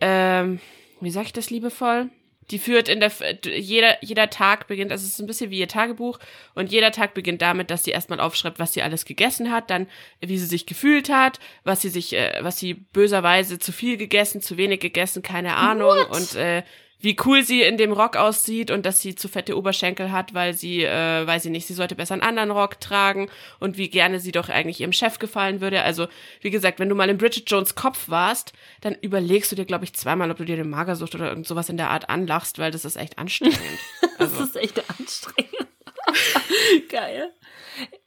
[0.00, 0.60] ähm,
[1.00, 2.10] wie sag ich das liebevoll?
[2.50, 3.12] Die führt in der,
[3.44, 6.18] jeder, jeder Tag beginnt, also es ist ein bisschen wie ihr Tagebuch
[6.54, 9.86] und jeder Tag beginnt damit, dass sie erstmal aufschreibt, was sie alles gegessen hat, dann
[10.20, 14.42] wie sie sich gefühlt hat, was sie sich, äh, was sie böserweise zu viel gegessen,
[14.42, 16.10] zu wenig gegessen, keine Ahnung What?
[16.10, 16.62] und äh,
[17.00, 20.54] wie cool sie in dem Rock aussieht und dass sie zu fette Oberschenkel hat, weil
[20.54, 24.20] sie, äh, weiß ich nicht, sie sollte besser einen anderen Rock tragen und wie gerne
[24.20, 25.82] sie doch eigentlich ihrem Chef gefallen würde.
[25.82, 26.08] Also,
[26.40, 29.84] wie gesagt, wenn du mal in Bridget Jones Kopf warst, dann überlegst du dir, glaube
[29.84, 32.70] ich, zweimal, ob du dir den Magersucht oder irgend sowas in der Art anlachst, weil
[32.70, 33.58] das ist echt anstrengend.
[34.18, 35.66] Das Also, ist echt anstrengend.
[36.90, 37.32] Geil.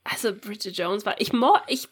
[0.03, 1.19] Also Bridget Jones war.
[1.19, 1.87] Ich mo ich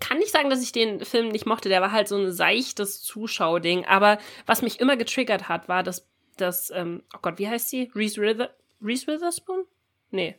[0.00, 1.68] kann nicht sagen, dass ich den Film nicht mochte.
[1.68, 3.84] Der war halt so ein seichtes Zuschauding.
[3.86, 7.90] Aber was mich immer getriggert hat, war das, das, ähm, oh Gott, wie heißt sie?
[7.94, 9.64] Reese, Wither Reese Witherspoon?
[10.10, 10.36] Nee.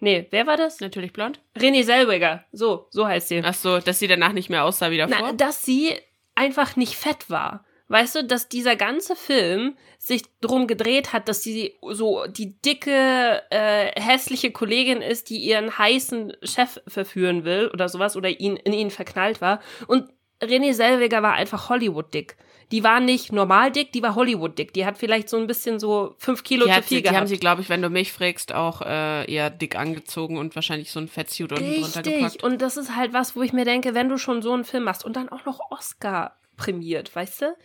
[0.00, 0.80] Nee, wer war das?
[0.80, 1.40] natürlich blond.
[1.56, 2.44] René Zellweger.
[2.50, 3.40] So, so heißt sie.
[3.44, 5.16] Ach so, dass sie danach nicht mehr aussah wie davor.
[5.20, 5.94] Na, dass sie
[6.34, 7.64] einfach nicht fett war.
[7.86, 13.42] Weißt du, dass dieser ganze Film sich drum gedreht hat, dass sie so die dicke,
[13.50, 18.72] äh, hässliche Kollegin ist, die ihren heißen Chef verführen will oder sowas oder ihn in
[18.72, 19.60] ihn verknallt war.
[19.86, 20.08] Und
[20.40, 22.36] René Selweger war einfach Hollywood-dick.
[22.72, 24.72] Die war nicht normal dick, die war Hollywood-dick.
[24.72, 27.18] Die hat vielleicht so ein bisschen so fünf Kilo die, zu viel sie, die gehabt.
[27.18, 30.90] haben sie, glaube ich, wenn du mich fragst, auch äh, eher dick angezogen und wahrscheinlich
[30.90, 32.14] so ein Fettsuit unten drunter Richtig.
[32.14, 32.42] gepackt.
[32.42, 34.84] Und das ist halt was, wo ich mir denke, wenn du schon so einen Film
[34.84, 37.56] machst und dann auch noch Oscar prämiert, weißt du?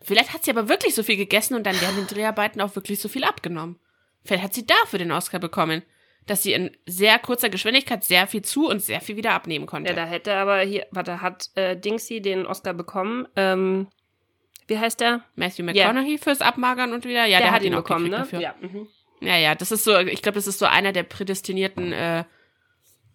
[0.00, 3.00] Vielleicht hat sie aber wirklich so viel gegessen und dann während den Dreharbeiten auch wirklich
[3.00, 3.78] so viel abgenommen.
[4.24, 5.82] Vielleicht hat sie dafür den Oscar bekommen,
[6.26, 9.90] dass sie in sehr kurzer Geschwindigkeit sehr viel zu und sehr viel wieder abnehmen konnte.
[9.90, 13.26] Ja, da hätte aber hier, warte, hat äh, Dingsy den Oscar bekommen?
[13.34, 13.88] Ähm,
[14.72, 15.20] wie heißt der?
[15.36, 18.18] Matthew McConaughey fürs Abmagern und wieder, ja, der, hat ihn auch bekommen, ne?
[18.18, 18.40] dafür.
[18.40, 18.54] Ja.
[18.60, 18.88] Mhm.
[19.20, 22.24] Ja, ja, das ist so, ich glaube, das ist so einer der prädestinierten äh,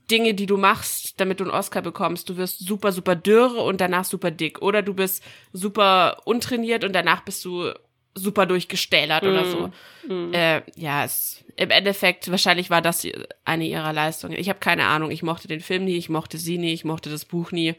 [0.09, 2.29] Dinge, die du machst, damit du einen Oscar bekommst.
[2.29, 4.61] Du wirst super, super dürr und danach super dick.
[4.61, 7.73] Oder du bist super untrainiert und danach bist du
[8.13, 9.71] super durchgestählert oder so.
[10.07, 10.33] Mhm.
[10.33, 13.05] Äh, ja, es, im Endeffekt, wahrscheinlich war das
[13.43, 14.37] eine ihrer Leistungen.
[14.37, 15.11] Ich habe keine Ahnung.
[15.11, 17.75] Ich mochte den Film nie, ich mochte sie nie, ich mochte das Buch nie.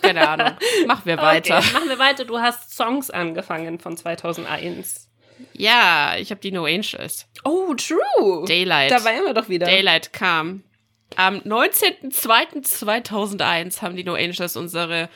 [0.00, 0.56] Keine Ahnung.
[0.86, 1.58] Machen wir weiter.
[1.58, 2.24] Okay, machen wir weiter.
[2.24, 5.10] Du hast Songs angefangen von 2001.
[5.52, 7.26] Ja, ich habe die No Angels.
[7.44, 8.44] Oh, true.
[8.46, 8.90] Daylight.
[8.90, 9.66] Da waren wir doch wieder.
[9.66, 10.62] Daylight kam.
[11.16, 15.08] Am 19.02.2001 haben die No Angels unsere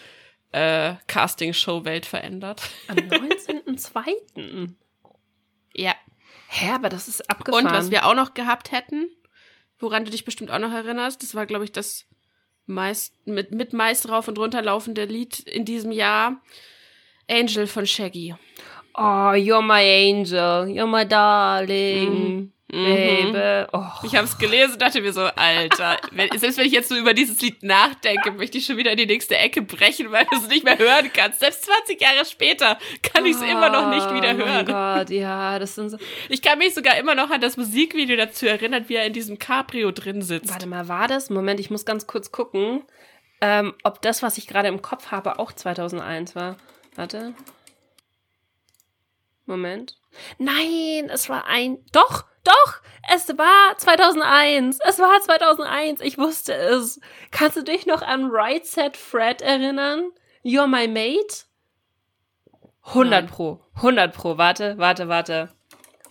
[0.52, 2.62] äh, Casting-Show-Welt verändert.
[2.88, 4.74] Am 19.02.
[5.72, 5.94] ja.
[6.48, 7.66] Hä, aber das ist abgefahren.
[7.66, 9.10] Und was wir auch noch gehabt hätten,
[9.78, 12.06] woran du dich bestimmt auch noch erinnerst, das war, glaube ich, das
[12.66, 16.40] meist, mit, mit meist rauf und runter laufende Lied in diesem Jahr.
[17.28, 18.34] Angel von Shaggy.
[18.94, 22.52] Oh, you're my angel, you're my darling.
[22.68, 23.66] Baby.
[23.72, 23.84] Oh.
[24.02, 26.96] Ich habe es gelesen und dachte mir so, Alter, wenn, selbst wenn ich jetzt so
[26.96, 30.36] über dieses Lied nachdenke, möchte ich schon wieder in die nächste Ecke brechen, weil du
[30.36, 31.38] es nicht mehr hören kannst.
[31.40, 34.66] Selbst 20 Jahre später kann ich es immer noch nicht wieder Oh hören.
[34.66, 35.98] mein Gott, ja, das sind so.
[36.28, 39.38] Ich kann mich sogar immer noch an das Musikvideo dazu erinnern, wie er in diesem
[39.38, 40.50] Cabrio drin sitzt.
[40.50, 41.30] Warte mal, war das?
[41.30, 42.82] Moment, ich muss ganz kurz gucken,
[43.40, 46.56] ähm, ob das, was ich gerade im Kopf habe, auch 2001 war.
[46.96, 47.32] Warte.
[49.44, 49.96] Moment.
[50.38, 51.78] Nein, es war ein.
[51.92, 52.80] Doch, doch,
[53.12, 54.78] es war 2001.
[54.86, 56.00] Es war 2001.
[56.00, 57.00] Ich wusste es.
[57.30, 60.10] Kannst du dich noch an Right Set Fred erinnern?
[60.44, 61.44] You're my mate?
[62.82, 63.26] 100 Nein.
[63.26, 63.60] pro.
[63.74, 64.38] 100 pro.
[64.38, 65.50] Warte, warte, warte.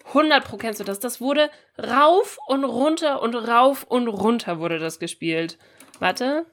[0.08, 1.00] 100 pro kennst du das.
[1.00, 5.58] Das wurde rauf und runter und rauf und runter wurde das gespielt.
[6.00, 6.45] Warte.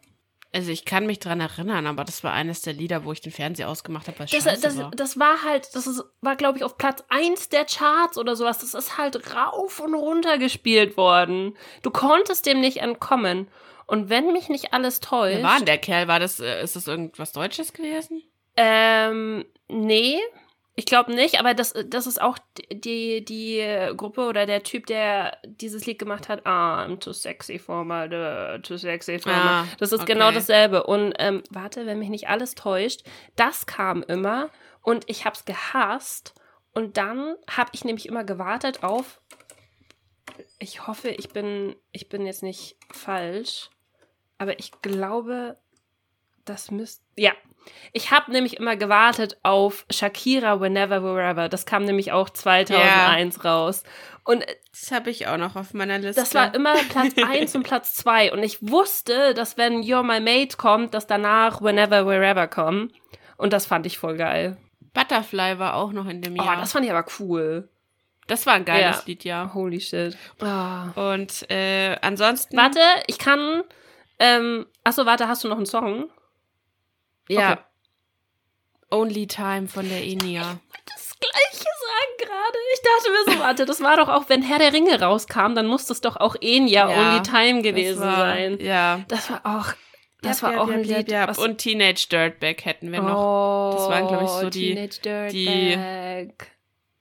[0.54, 3.32] Also ich kann mich dran erinnern, aber das war eines der Lieder, wo ich den
[3.32, 4.90] Fernseher ausgemacht habe, Das, das, war.
[4.90, 8.58] das war halt, das ist, war, glaube ich, auf Platz 1 der Charts oder sowas.
[8.58, 11.56] Das ist halt rauf und runter gespielt worden.
[11.82, 13.48] Du konntest dem nicht entkommen.
[13.86, 15.38] Und wenn mich nicht alles täuscht.
[15.38, 16.06] Wer war denn der Kerl?
[16.06, 18.22] War das, äh, ist das irgendwas Deutsches gewesen?
[18.56, 20.18] Ähm, nee.
[20.74, 22.38] Ich glaube nicht, aber das, das ist auch
[22.70, 26.46] die, die Gruppe oder der Typ, der dieses Lied gemacht hat.
[26.46, 28.08] Ah, I'm too sexy for my,
[28.62, 29.68] too sexy for Ah, my.
[29.78, 30.14] Das ist okay.
[30.14, 30.84] genau dasselbe.
[30.84, 33.02] Und ähm, warte, wenn mich nicht alles täuscht,
[33.36, 34.48] das kam immer
[34.80, 36.34] und ich hab's gehasst.
[36.72, 39.20] Und dann habe ich nämlich immer gewartet auf.
[40.58, 43.68] Ich hoffe, ich bin, ich bin jetzt nicht falsch,
[44.38, 45.58] aber ich glaube,
[46.46, 47.04] das müsste.
[47.16, 47.32] Ja.
[47.92, 51.48] Ich habe nämlich immer gewartet auf Shakira Whenever Wherever.
[51.48, 53.82] Das kam nämlich auch 2001 raus.
[54.24, 56.20] Und Das habe ich auch noch auf meiner Liste.
[56.20, 58.32] das war immer Platz 1 und Platz 2.
[58.32, 62.92] Und ich wusste, dass wenn You're My Mate kommt, dass danach Whenever Wherever kommen.
[63.36, 64.56] Und das fand ich voll geil.
[64.94, 66.56] Butterfly war auch noch in dem Oh, Jahr.
[66.56, 67.68] das fand ich aber cool.
[68.28, 69.02] das war ein geiles Ja.
[69.06, 69.50] Lied, ja.
[69.54, 70.16] Holy shit.
[70.40, 71.00] Oh.
[71.12, 72.56] Und äh, ansonsten.
[72.56, 73.62] Warte, ich kann.
[74.18, 76.08] Ähm, achso, warte, hast du noch einen Song?
[77.28, 77.52] Ja.
[77.52, 77.60] Okay.
[78.90, 80.58] Only Time von der Enya.
[80.86, 82.58] das Gleiche sagen gerade.
[82.74, 85.66] Ich dachte mir so, warte, das war doch auch, wenn Herr der Ringe rauskam, dann
[85.66, 88.58] muss das doch auch Enya Ja, Only Time gewesen war, sein.
[88.60, 89.00] Ja.
[89.08, 89.72] Das war auch,
[90.20, 91.10] das Yap, war yap, auch ein Lied.
[91.10, 93.16] was- Und Teenage Dirtbag hätten wir noch.
[93.16, 96.48] oh, Das waren, glaub ich, so die- Teenage die- Dirtbag.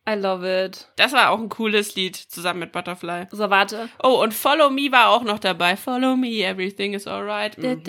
[0.10, 0.88] I love it.
[0.96, 3.28] Das war auch ein cooles Lied zusammen mit Butterfly.
[3.32, 3.88] So, warte.
[4.02, 5.78] Oh, und Follow Me war auch noch dabei.
[5.78, 7.56] Follow Me, everything is alright.
[7.58, 7.84] Mhm.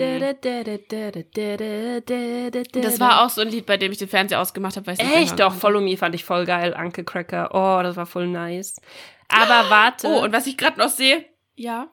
[2.81, 5.53] Das war auch so ein Lied, bei dem ich den Fernseher ausgemacht habe, Echt doch.
[5.55, 6.73] Follow Me fand ich voll geil.
[6.75, 7.49] Anke Cracker.
[7.51, 8.79] Oh, das war voll nice.
[9.27, 10.07] Aber warte.
[10.07, 11.25] Oh, und was ich gerade noch sehe.
[11.55, 11.87] Ja.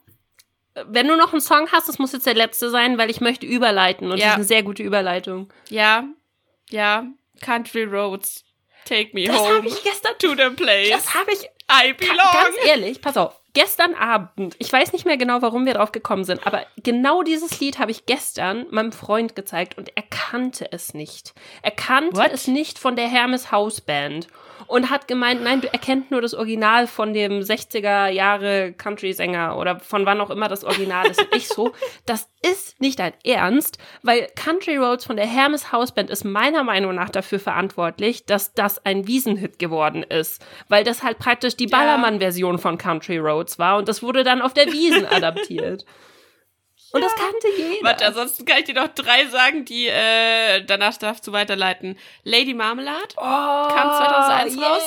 [0.87, 3.45] wenn du noch einen Song hast, das muss jetzt der letzte sein, weil ich möchte
[3.47, 4.11] überleiten.
[4.11, 4.27] Und Ja.
[4.27, 5.53] das ist eine sehr gute Überleitung.
[5.69, 6.05] Ja.
[6.71, 7.07] Ja.
[7.41, 8.45] Country Roads.
[8.91, 10.13] Take me Das home habe ich gestern.
[10.19, 12.17] to the place Das habe ich I belong.
[12.33, 13.39] Ganz ehrlich, pass auf.
[13.53, 17.59] Gestern Abend, ich weiß nicht mehr genau, warum wir drauf gekommen sind, aber genau dieses
[17.61, 21.33] Lied habe ich gestern meinem Freund gezeigt und er kannte es nicht.
[21.63, 22.33] Er kannte What?
[22.33, 24.29] es nicht von der Hermes House Band
[24.67, 29.81] und hat gemeint, nein, du erkennt nur das Original von dem 60er Jahre Country-Sänger oder
[29.81, 31.21] von wann auch immer das Original ist.
[31.21, 31.73] Und ich so,
[32.07, 36.63] das ist nicht dein Ernst, weil Country Roads von der Hermes House Band ist meiner
[36.63, 41.71] Meinung nach dafür verantwortlich, dass das ein Wiesenhit geworden ist, weil das halt praktisch die.
[41.71, 45.85] Ballermann-Version von Country Roads war und das wurde dann auf der Wiesen adaptiert.
[46.93, 47.85] Und das kannte jeder.
[47.85, 51.99] Warte, ansonsten kann ich dir noch drei sagen, die äh, danach darfst du weiterleiten.
[52.25, 53.15] Lady Marmalade.
[53.17, 54.83] oh, kam 2001 raus.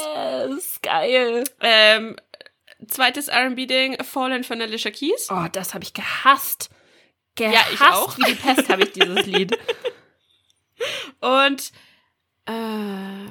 [0.49, 1.43] yes, geil.
[1.61, 2.15] Ähm,
[2.87, 5.29] zweites R&B-Ding, Fallen von Alicia Keys.
[5.31, 6.69] Oh, das habe ich gehasst.
[7.35, 8.17] Gehasst Ja, ich auch.
[8.17, 9.57] wie die Pest habe ich dieses Lied.
[11.21, 11.71] Und
[12.45, 13.25] äh,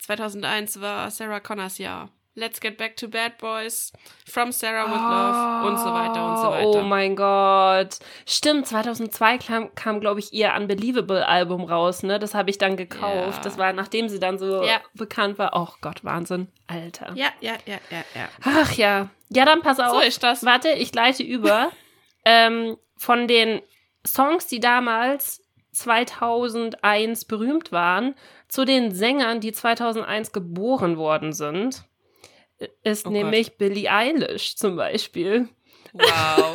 [0.00, 2.10] 2001 war Sarah Connors Jahr.
[2.38, 3.92] Let's Get Back to Bad Boys,
[4.26, 6.66] From Sarah with Love und so weiter und so weiter.
[6.68, 7.98] Oh mein Gott.
[8.26, 12.18] Stimmt, 2002 kam, kam glaube ich, ihr Unbelievable-Album raus, ne?
[12.18, 13.38] Das habe ich dann gekauft.
[13.38, 13.42] Ja.
[13.42, 14.80] Das war, nachdem sie dann so Ja.
[14.92, 15.52] bekannt war.
[15.54, 16.48] Oh Gott, Wahnsinn.
[16.66, 17.12] Alter.
[17.14, 18.28] Ja, ja, ja, ja, ja.
[18.44, 19.08] Ach ja.
[19.30, 19.92] Ja, dann pass auf.
[19.92, 20.44] So ist das.
[20.44, 21.70] Warte, ich leite über.
[22.26, 23.62] ähm, von den
[24.06, 28.14] Songs, die damals 2001 berühmt waren,
[28.48, 31.84] zu den Sängern, die 2001 geboren worden sind,
[32.82, 33.12] ist Oh Gott.
[33.12, 35.48] nämlich Billie Eilish zum Beispiel.
[35.92, 36.54] Wow.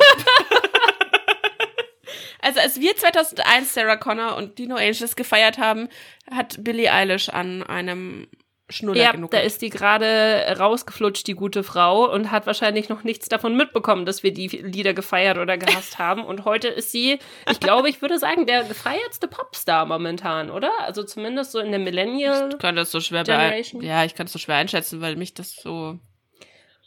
[2.40, 5.88] also als wir 2001 Sarah Connor und Dino Angels gefeiert haben,
[6.30, 8.28] hat Billie Eilish an einem
[8.70, 9.30] Schnuller Ja, genug.
[9.32, 14.06] da ist die gerade rausgeflutscht, die gute Frau, und hat wahrscheinlich noch nichts davon mitbekommen,
[14.06, 16.24] dass wir die Lieder gefeiert oder gehasst haben.
[16.24, 17.18] Und heute ist sie,
[17.50, 20.70] ich glaube, ich würde sagen, der gefeiertste Popstar momentan, oder?
[20.80, 22.50] Also zumindest so in der Millennial.
[22.52, 23.82] ich kann das so schwer Generation.
[23.82, 25.98] Ja, ich kann es so schwer einschätzen, weil mich das so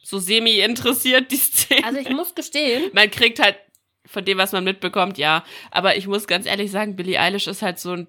[0.02, 1.84] so semi interessiert, die Szene.
[1.84, 3.58] Also ich muss gestehen, man kriegt halt
[4.06, 5.44] von dem, was man mitbekommt, ja.
[5.72, 8.08] Aber ich muss ganz ehrlich sagen, Billie Eilish ist halt so ein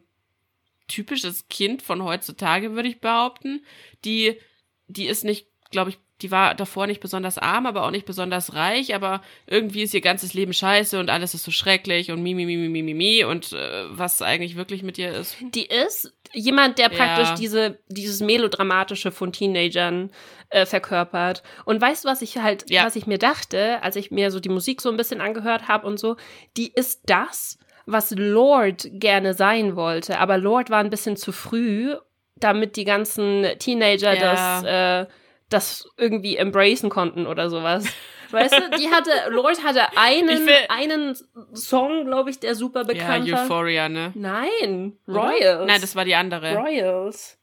[0.89, 3.65] typisches Kind von heutzutage, würde ich behaupten.
[4.05, 4.39] Die,
[4.87, 8.55] die ist nicht, glaube ich, die war davor nicht besonders arm, aber auch nicht besonders
[8.55, 12.33] reich, aber irgendwie ist ihr ganzes Leben scheiße und alles ist so schrecklich und mi,
[12.35, 15.37] mi, mi, mi, mi, mi, mi und äh, was eigentlich wirklich mit ihr ist.
[15.43, 17.35] die ist jemand, der praktisch Ja.
[17.35, 20.11] diese, dieses Melodramatische von Teenagern
[20.49, 21.43] äh, verkörpert.
[21.67, 22.87] Und weißt du, was ich halt, Ja.
[22.87, 25.87] was ich mir dachte, als ich mir so die Musik so ein bisschen angehört habe
[25.87, 26.17] und so,
[26.57, 30.19] die ist das, was Lord gerne sein wollte.
[30.19, 31.95] Aber Lord war ein bisschen zu früh,
[32.37, 34.61] damit die ganzen Teenager Ja.
[34.61, 35.11] das, äh,
[35.49, 37.87] das irgendwie embracen konnten oder sowas.
[38.33, 41.17] Weißt du, die hatte, Lord hatte einen, einen
[41.55, 43.45] Song, glaube ich, der super bekannt ja, war.
[43.45, 44.11] Euphoria, ne?
[44.17, 44.99] Nein?
[45.07, 45.65] Royals.
[45.67, 46.57] Nein, das war die andere.
[46.57, 47.39] Royals.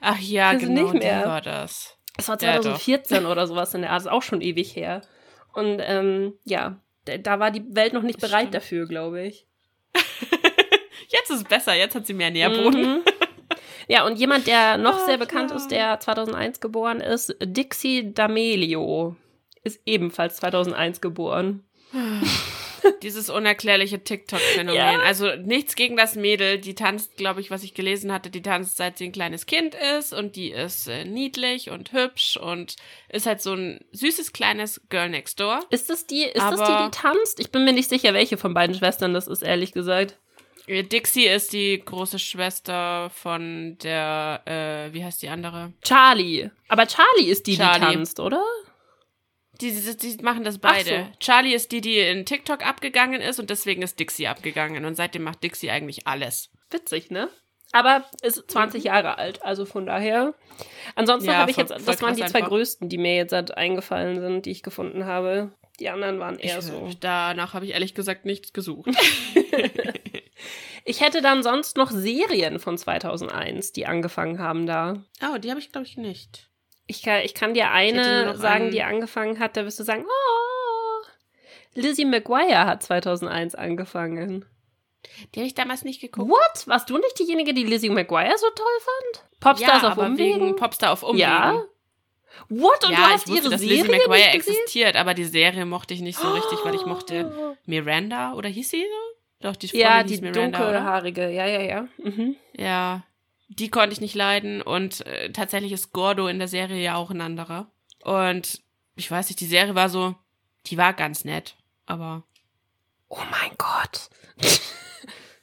[0.00, 1.26] Ach ja, du genau, nicht mehr?
[1.26, 1.98] war das.
[2.16, 2.62] Das war Ja, doch.
[2.62, 4.00] 2014 oder sowas in der Art.
[4.00, 5.02] Ist auch schon ewig her.
[5.52, 9.46] Und ähm, ja, da- war die Welt noch nicht bereit dafür, glaube ich.
[11.08, 12.80] Jetzt ist es besser, jetzt hat sie mehr Nährboden.
[12.98, 13.02] Mhm.
[13.86, 15.60] Ja, und jemand, der noch Ah, sehr bekannt klar.
[15.60, 19.14] ist, der 2001 geboren ist, Dixie D'Amelio,
[19.62, 21.64] ist ebenfalls 2001 geboren.
[23.02, 24.74] Dieses unerklärliche TikTok-Phänomen.
[24.76, 24.98] Ja.
[25.00, 26.58] Also nichts gegen das Mädel.
[26.58, 29.74] Die tanzt, glaube ich, was ich gelesen hatte, die tanzt seit sie ein kleines Kind
[29.98, 32.76] ist und die ist äh, niedlich und hübsch und
[33.08, 35.60] ist halt so ein süßes kleines Girl next door.
[35.70, 37.40] Ist das die, ist das die, Aber- die tanzt?
[37.40, 40.16] Ich bin mir nicht sicher, welche von beiden Schwestern das ist, ehrlich gesagt.
[40.66, 45.72] Äh, Dixie ist die große Schwester von der, äh, wie heißt die andere?
[45.82, 46.48] Charlie.
[46.68, 47.86] Aber Charlie ist die, Charlie.
[47.86, 48.42] die tanzt, oder?
[49.60, 51.08] Die, die, die machen das beide.
[51.12, 54.84] Ach Charlie ist die, die in TikTok abgegangen ist und deswegen ist Dixie abgegangen.
[54.84, 56.50] Und seitdem macht Dixie eigentlich alles.
[56.70, 57.28] Witzig, ne?
[57.72, 60.34] Aber ist 20 Jahre alt, also von daher.
[60.94, 62.48] Ansonsten Ja, habe ich voll- jetzt, das waren die zwei einfach.
[62.50, 65.52] größten, die mir jetzt halt eingefallen sind, die ich gefunden habe.
[65.80, 66.88] Die anderen waren eher Ich, so.
[67.00, 68.90] Danach habe ich ehrlich gesagt nichts gesucht.
[70.86, 75.02] Ich hätte dann sonst noch Serien von 2001, die angefangen haben da.
[75.22, 76.50] oh, die habe ich, glaube ich, nicht.
[76.86, 80.04] Ich kann, ich kann dir eine sagen, einen- die angefangen hat, da wirst du sagen,
[80.06, 81.06] oh,
[81.74, 84.44] Lizzie McGuire hat 2001 angefangen.
[85.34, 86.30] Die habe ich damals nicht geguckt.
[86.30, 86.66] What?
[86.68, 89.26] Warst du nicht diejenige, die Lizzie McGuire so toll fand?
[89.40, 90.40] Popstars ja, auf Umwegen?
[90.40, 91.20] wegen Popstar auf Umwegen.
[91.20, 91.62] Ja.
[92.48, 92.84] What?
[92.84, 95.64] Und ja, du hast ich wusste, ihre dass Serie Lizzie McGuire existiert, aber die Serie
[95.66, 99.48] mochte ich nicht so richtig, weil ich mochte Miranda, oder hieß sie so?
[99.48, 100.66] Doch, die Freundin Ja, die Miranda, oder?
[100.72, 101.28] dunkelhaarige.
[101.30, 101.88] Ja, ja, ja.
[101.98, 102.36] Mhm.
[102.56, 103.04] Ja,
[103.48, 107.10] die konnte ich nicht leiden und äh, tatsächlich ist Gordo in der Serie ja auch
[107.10, 107.70] ein anderer.
[108.02, 108.62] Und
[108.96, 110.14] ich weiß nicht, die Serie war so,
[110.66, 112.24] die war ganz nett, aber
[113.08, 114.10] Oh mein Gott.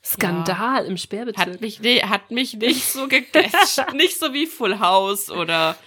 [0.03, 1.47] Skandal im Sperrbezirk.
[1.47, 3.81] hat mich, ne, hat mich nicht so gecatcht.
[3.93, 5.77] nicht so wie Full House oder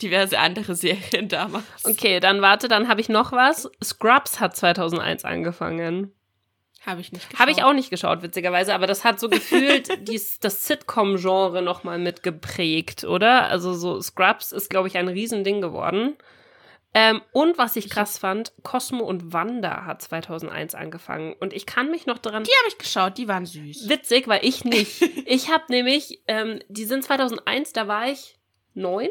[0.00, 1.64] diverse andere Serien damals.
[1.84, 3.70] Okay, dann warte, dann habe ich noch was.
[3.82, 6.12] Scrubs hat 2001 angefangen.
[6.86, 7.40] Habe ich nicht geschaut.
[7.40, 11.98] Habe ich auch nicht geschaut, witzigerweise, aber das hat so gefühlt dies, das Sitcom-Genre nochmal
[11.98, 13.48] mitgeprägt, oder?
[13.48, 16.16] Also so Scrubs ist, glaube ich, ein Riesending geworden.
[16.96, 21.34] Ähm, und was ich krass fand, Cosmo und Wanda hat 2001 angefangen.
[21.40, 23.88] Und ich kann mich noch daran Die habe ich geschaut, die waren süß.
[23.88, 25.02] Witzig, weil ich nicht.
[25.26, 28.38] Ich habe nämlich, ähm, die sind 2001, da war ich
[28.74, 29.08] neun.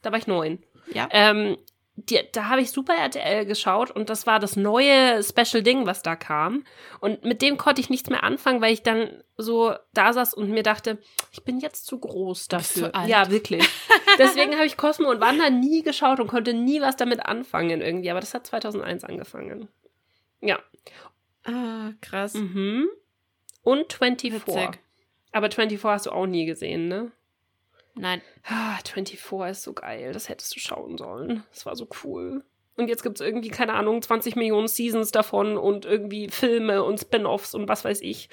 [0.00, 0.62] Da war ich neun.
[0.94, 1.08] Ja.
[1.10, 1.58] Ähm,
[2.08, 6.02] die, da habe ich Super RTL geschaut und das war das neue Special Ding, was
[6.02, 6.64] da kam.
[7.00, 10.50] Und mit dem konnte ich nichts mehr anfangen, weil ich dann so da saß und
[10.50, 10.98] mir dachte,
[11.32, 12.92] ich bin jetzt zu groß dafür.
[12.92, 13.08] zu.
[13.08, 13.68] Ja, wirklich.
[14.18, 18.10] Deswegen habe ich Cosmo und Wanda nie geschaut und konnte nie was damit anfangen irgendwie.
[18.10, 19.68] Aber das hat 2001 angefangen.
[20.40, 20.58] Ja.
[21.44, 22.34] Ah, krass.
[22.34, 22.88] Mhm.
[23.62, 24.32] Und 24.
[24.32, 24.80] Witzig.
[25.32, 27.12] Aber 24 hast du auch nie gesehen, ne?
[27.94, 28.22] Nein.
[28.44, 30.12] Ah, 24 ist so geil.
[30.12, 31.42] Das hättest du schauen sollen.
[31.52, 32.44] Das war so cool.
[32.76, 36.98] Und jetzt gibt es irgendwie, keine Ahnung, 20 Millionen Seasons davon und irgendwie Filme und
[36.98, 38.28] Spin-offs und was weiß ich.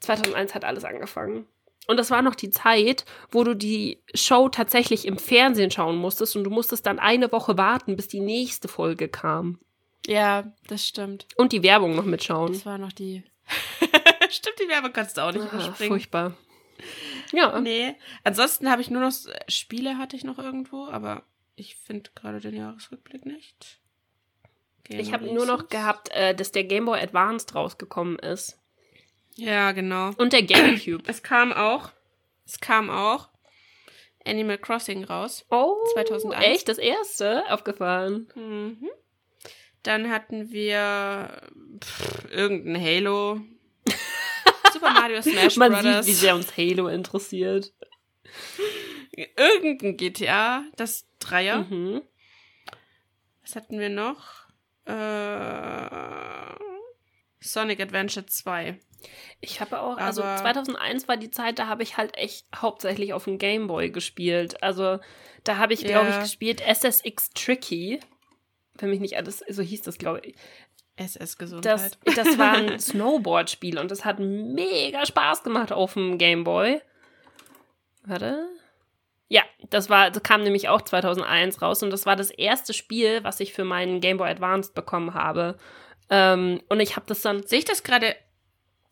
[0.00, 1.46] 2001 hat alles angefangen.
[1.86, 6.34] Und das war noch die Zeit, wo du die Show tatsächlich im Fernsehen schauen musstest
[6.36, 9.58] und du musstest dann eine Woche warten, bis die nächste Folge kam.
[10.06, 11.26] Ja, das stimmt.
[11.36, 12.52] Und die Werbung noch mitschauen.
[12.52, 13.22] Das war noch die.
[14.30, 15.90] stimmt, die Werbe kannst du auch nicht Ah, überspringen.
[15.92, 16.34] furchtbar.
[17.32, 17.60] Ja.
[17.60, 17.94] Nee.
[18.22, 19.12] Ansonsten habe ich nur noch
[19.48, 21.24] Spiele hatte ich noch irgendwo, aber
[21.56, 23.80] ich finde gerade den Jahresrückblick nicht.
[24.84, 28.58] Game Ich habe nur noch gehabt, äh, dass der Game Boy Advanced rausgekommen ist.
[29.36, 30.10] Ja, genau.
[30.16, 31.02] Und der Gamecube.
[31.06, 31.90] Es kam auch.
[32.46, 33.28] Es kam auch
[34.24, 35.44] Animal Crossing raus.
[35.50, 36.44] Oh, 2001.
[36.44, 36.68] Echt?
[36.68, 37.50] Das erste?
[37.50, 38.28] Aufgefahren.
[38.34, 38.90] Mhm.
[39.82, 41.42] Dann hatten wir
[41.82, 43.40] pff, irgendein Halo.
[44.74, 46.04] Super Mario Smash Man Brothers.
[46.06, 47.72] sieht, wie sehr uns Halo interessiert.
[49.12, 51.62] Irgendein GTA, das Dreier.
[51.62, 52.02] Mhm.
[53.42, 54.44] Was hatten wir noch?
[54.86, 56.54] Äh,
[57.40, 58.78] Sonic Adventure 2.
[59.40, 63.12] Ich habe auch, also Aber- 2001 war die Zeit, da habe ich halt echt hauptsächlich
[63.12, 64.62] auf dem Gameboy gespielt.
[64.62, 64.98] Also
[65.44, 68.00] da habe ich, glaube ich, gespielt SSX Tricky.
[68.76, 70.36] Wenn mich nicht alles, so hieß das, glaube ich.
[70.96, 76.80] SS Das, das war ein Snowboard-Spiel und das hat mega Spaß gemacht auf dem Gameboy.
[78.04, 78.48] Warte.
[79.28, 83.24] Ja, das war, das kam nämlich auch 2001 raus und das war das erste Spiel,
[83.24, 85.56] was ich für meinen Game Boy Advanced bekommen habe.
[86.10, 88.14] Ähm, und ich habe das dann Sehe ich das gerade?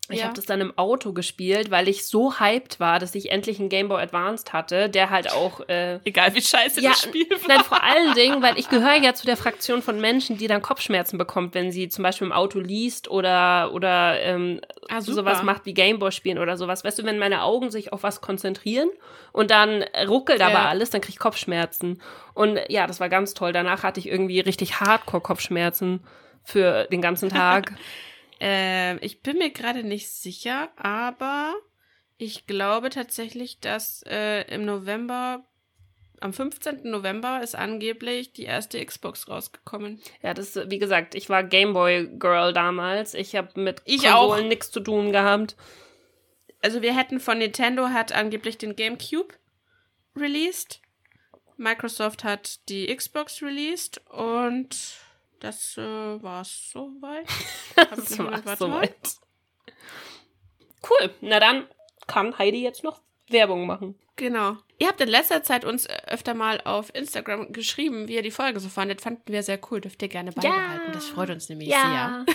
[0.09, 0.25] Ich Ja.
[0.25, 3.69] habe das dann im Auto gespielt, weil ich so hyped war, dass ich endlich einen
[3.69, 5.61] Game Boy Advanced hatte, der halt auch.
[5.69, 7.37] Äh, Egal wie scheiße ja, das Spiel war.
[7.47, 10.61] nein, vor allen Dingen, weil ich gehöre ja zu der Fraktion von Menschen, die dann
[10.61, 15.65] Kopfschmerzen bekommt, wenn sie zum Beispiel im Auto liest oder, oder ähm, Ah, sowas macht
[15.65, 16.83] wie Gameboy spielen oder sowas.
[16.83, 18.89] Weißt du, wenn meine Augen sich auf was konzentrieren
[19.31, 20.67] und dann ruckelt aber Ja.
[20.67, 22.01] alles, dann kriege ich Kopfschmerzen.
[22.33, 23.53] Und ja, das war ganz toll.
[23.53, 26.01] Danach hatte ich irgendwie richtig Hardcore-Kopfschmerzen
[26.43, 27.71] für den ganzen Tag.
[28.45, 31.55] Ähm, ich bin mir gerade nicht sicher, aber
[32.17, 35.45] ich glaube tatsächlich, dass äh, im November,
[36.19, 36.81] am 15.
[36.83, 40.01] November ist angeblich die erste Xbox rausgekommen.
[40.21, 43.13] Ja, das, wie gesagt, ich war Gameboy-Girl damals.
[43.13, 44.49] Ich habe mit Ich Konsolen auch.
[44.49, 45.55] nichts zu tun gehabt.
[46.61, 49.35] Also wir hätten von Nintendo hat angeblich den GameCube
[50.17, 50.81] released.
[51.55, 54.75] Microsoft hat die Xbox released und
[55.43, 55.81] das äh,
[56.23, 57.27] war's soweit.
[57.75, 58.75] Das noch- war warte mal.
[58.77, 58.97] soweit.
[60.89, 61.13] Cool.
[61.21, 61.67] Na dann
[62.07, 63.95] kann Heidi jetzt noch Werbung machen.
[64.15, 64.57] Genau.
[64.77, 68.31] Ihr habt in letzter Zeit uns äh, öfter mal auf Instagram geschrieben, wie ihr die
[68.31, 69.01] Folge so fandet.
[69.01, 69.81] Fanden wir sehr cool.
[69.81, 70.91] Dürft ihr gerne beibehalten.
[70.91, 72.25] Das freut uns nämlich Ja.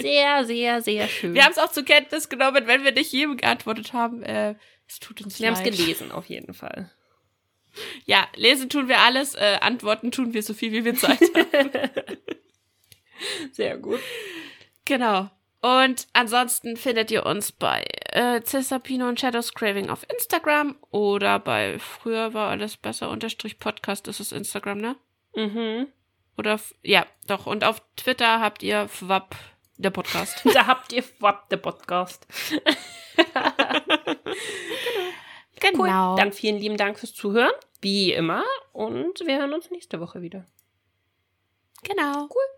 [0.00, 1.30] Sehr, sehr, sehr schön.
[1.30, 1.34] sehr.
[1.34, 4.22] Wir haben es auch zur Kenntnis genommen, wenn wir nicht jedem geantwortet haben.
[4.22, 5.68] Äh, es tut uns Wir haben leid.
[5.72, 6.90] es gelesen, auf jeden Fall.
[8.06, 11.70] Ja, lesen tun wir alles, äh, antworten tun wir so viel, wie wir Zeit haben.
[13.52, 14.00] Sehr gut.
[14.84, 15.30] genau.
[15.60, 21.80] Und ansonsten findet ihr uns bei äh, Cesapino und Shadows Craving auf Instagram oder bei
[21.80, 24.96] früher war alles besser unterstrich Podcast, ist Instagram, ne?
[25.34, 25.88] Mhm.
[26.36, 27.46] Oder ja, doch.
[27.46, 29.34] Und auf Twitter habt ihr FWAP,
[29.78, 30.44] der Podcast.
[30.54, 32.26] Da habt ihr Wap, der Podcast.
[35.76, 35.88] Cool.
[35.88, 38.44] Dann vielen lieben Dank fürs Zuhören, wie immer.
[38.72, 40.46] Und wir hören uns nächste Woche wieder.
[41.82, 42.28] genau.
[42.30, 42.57] Cool.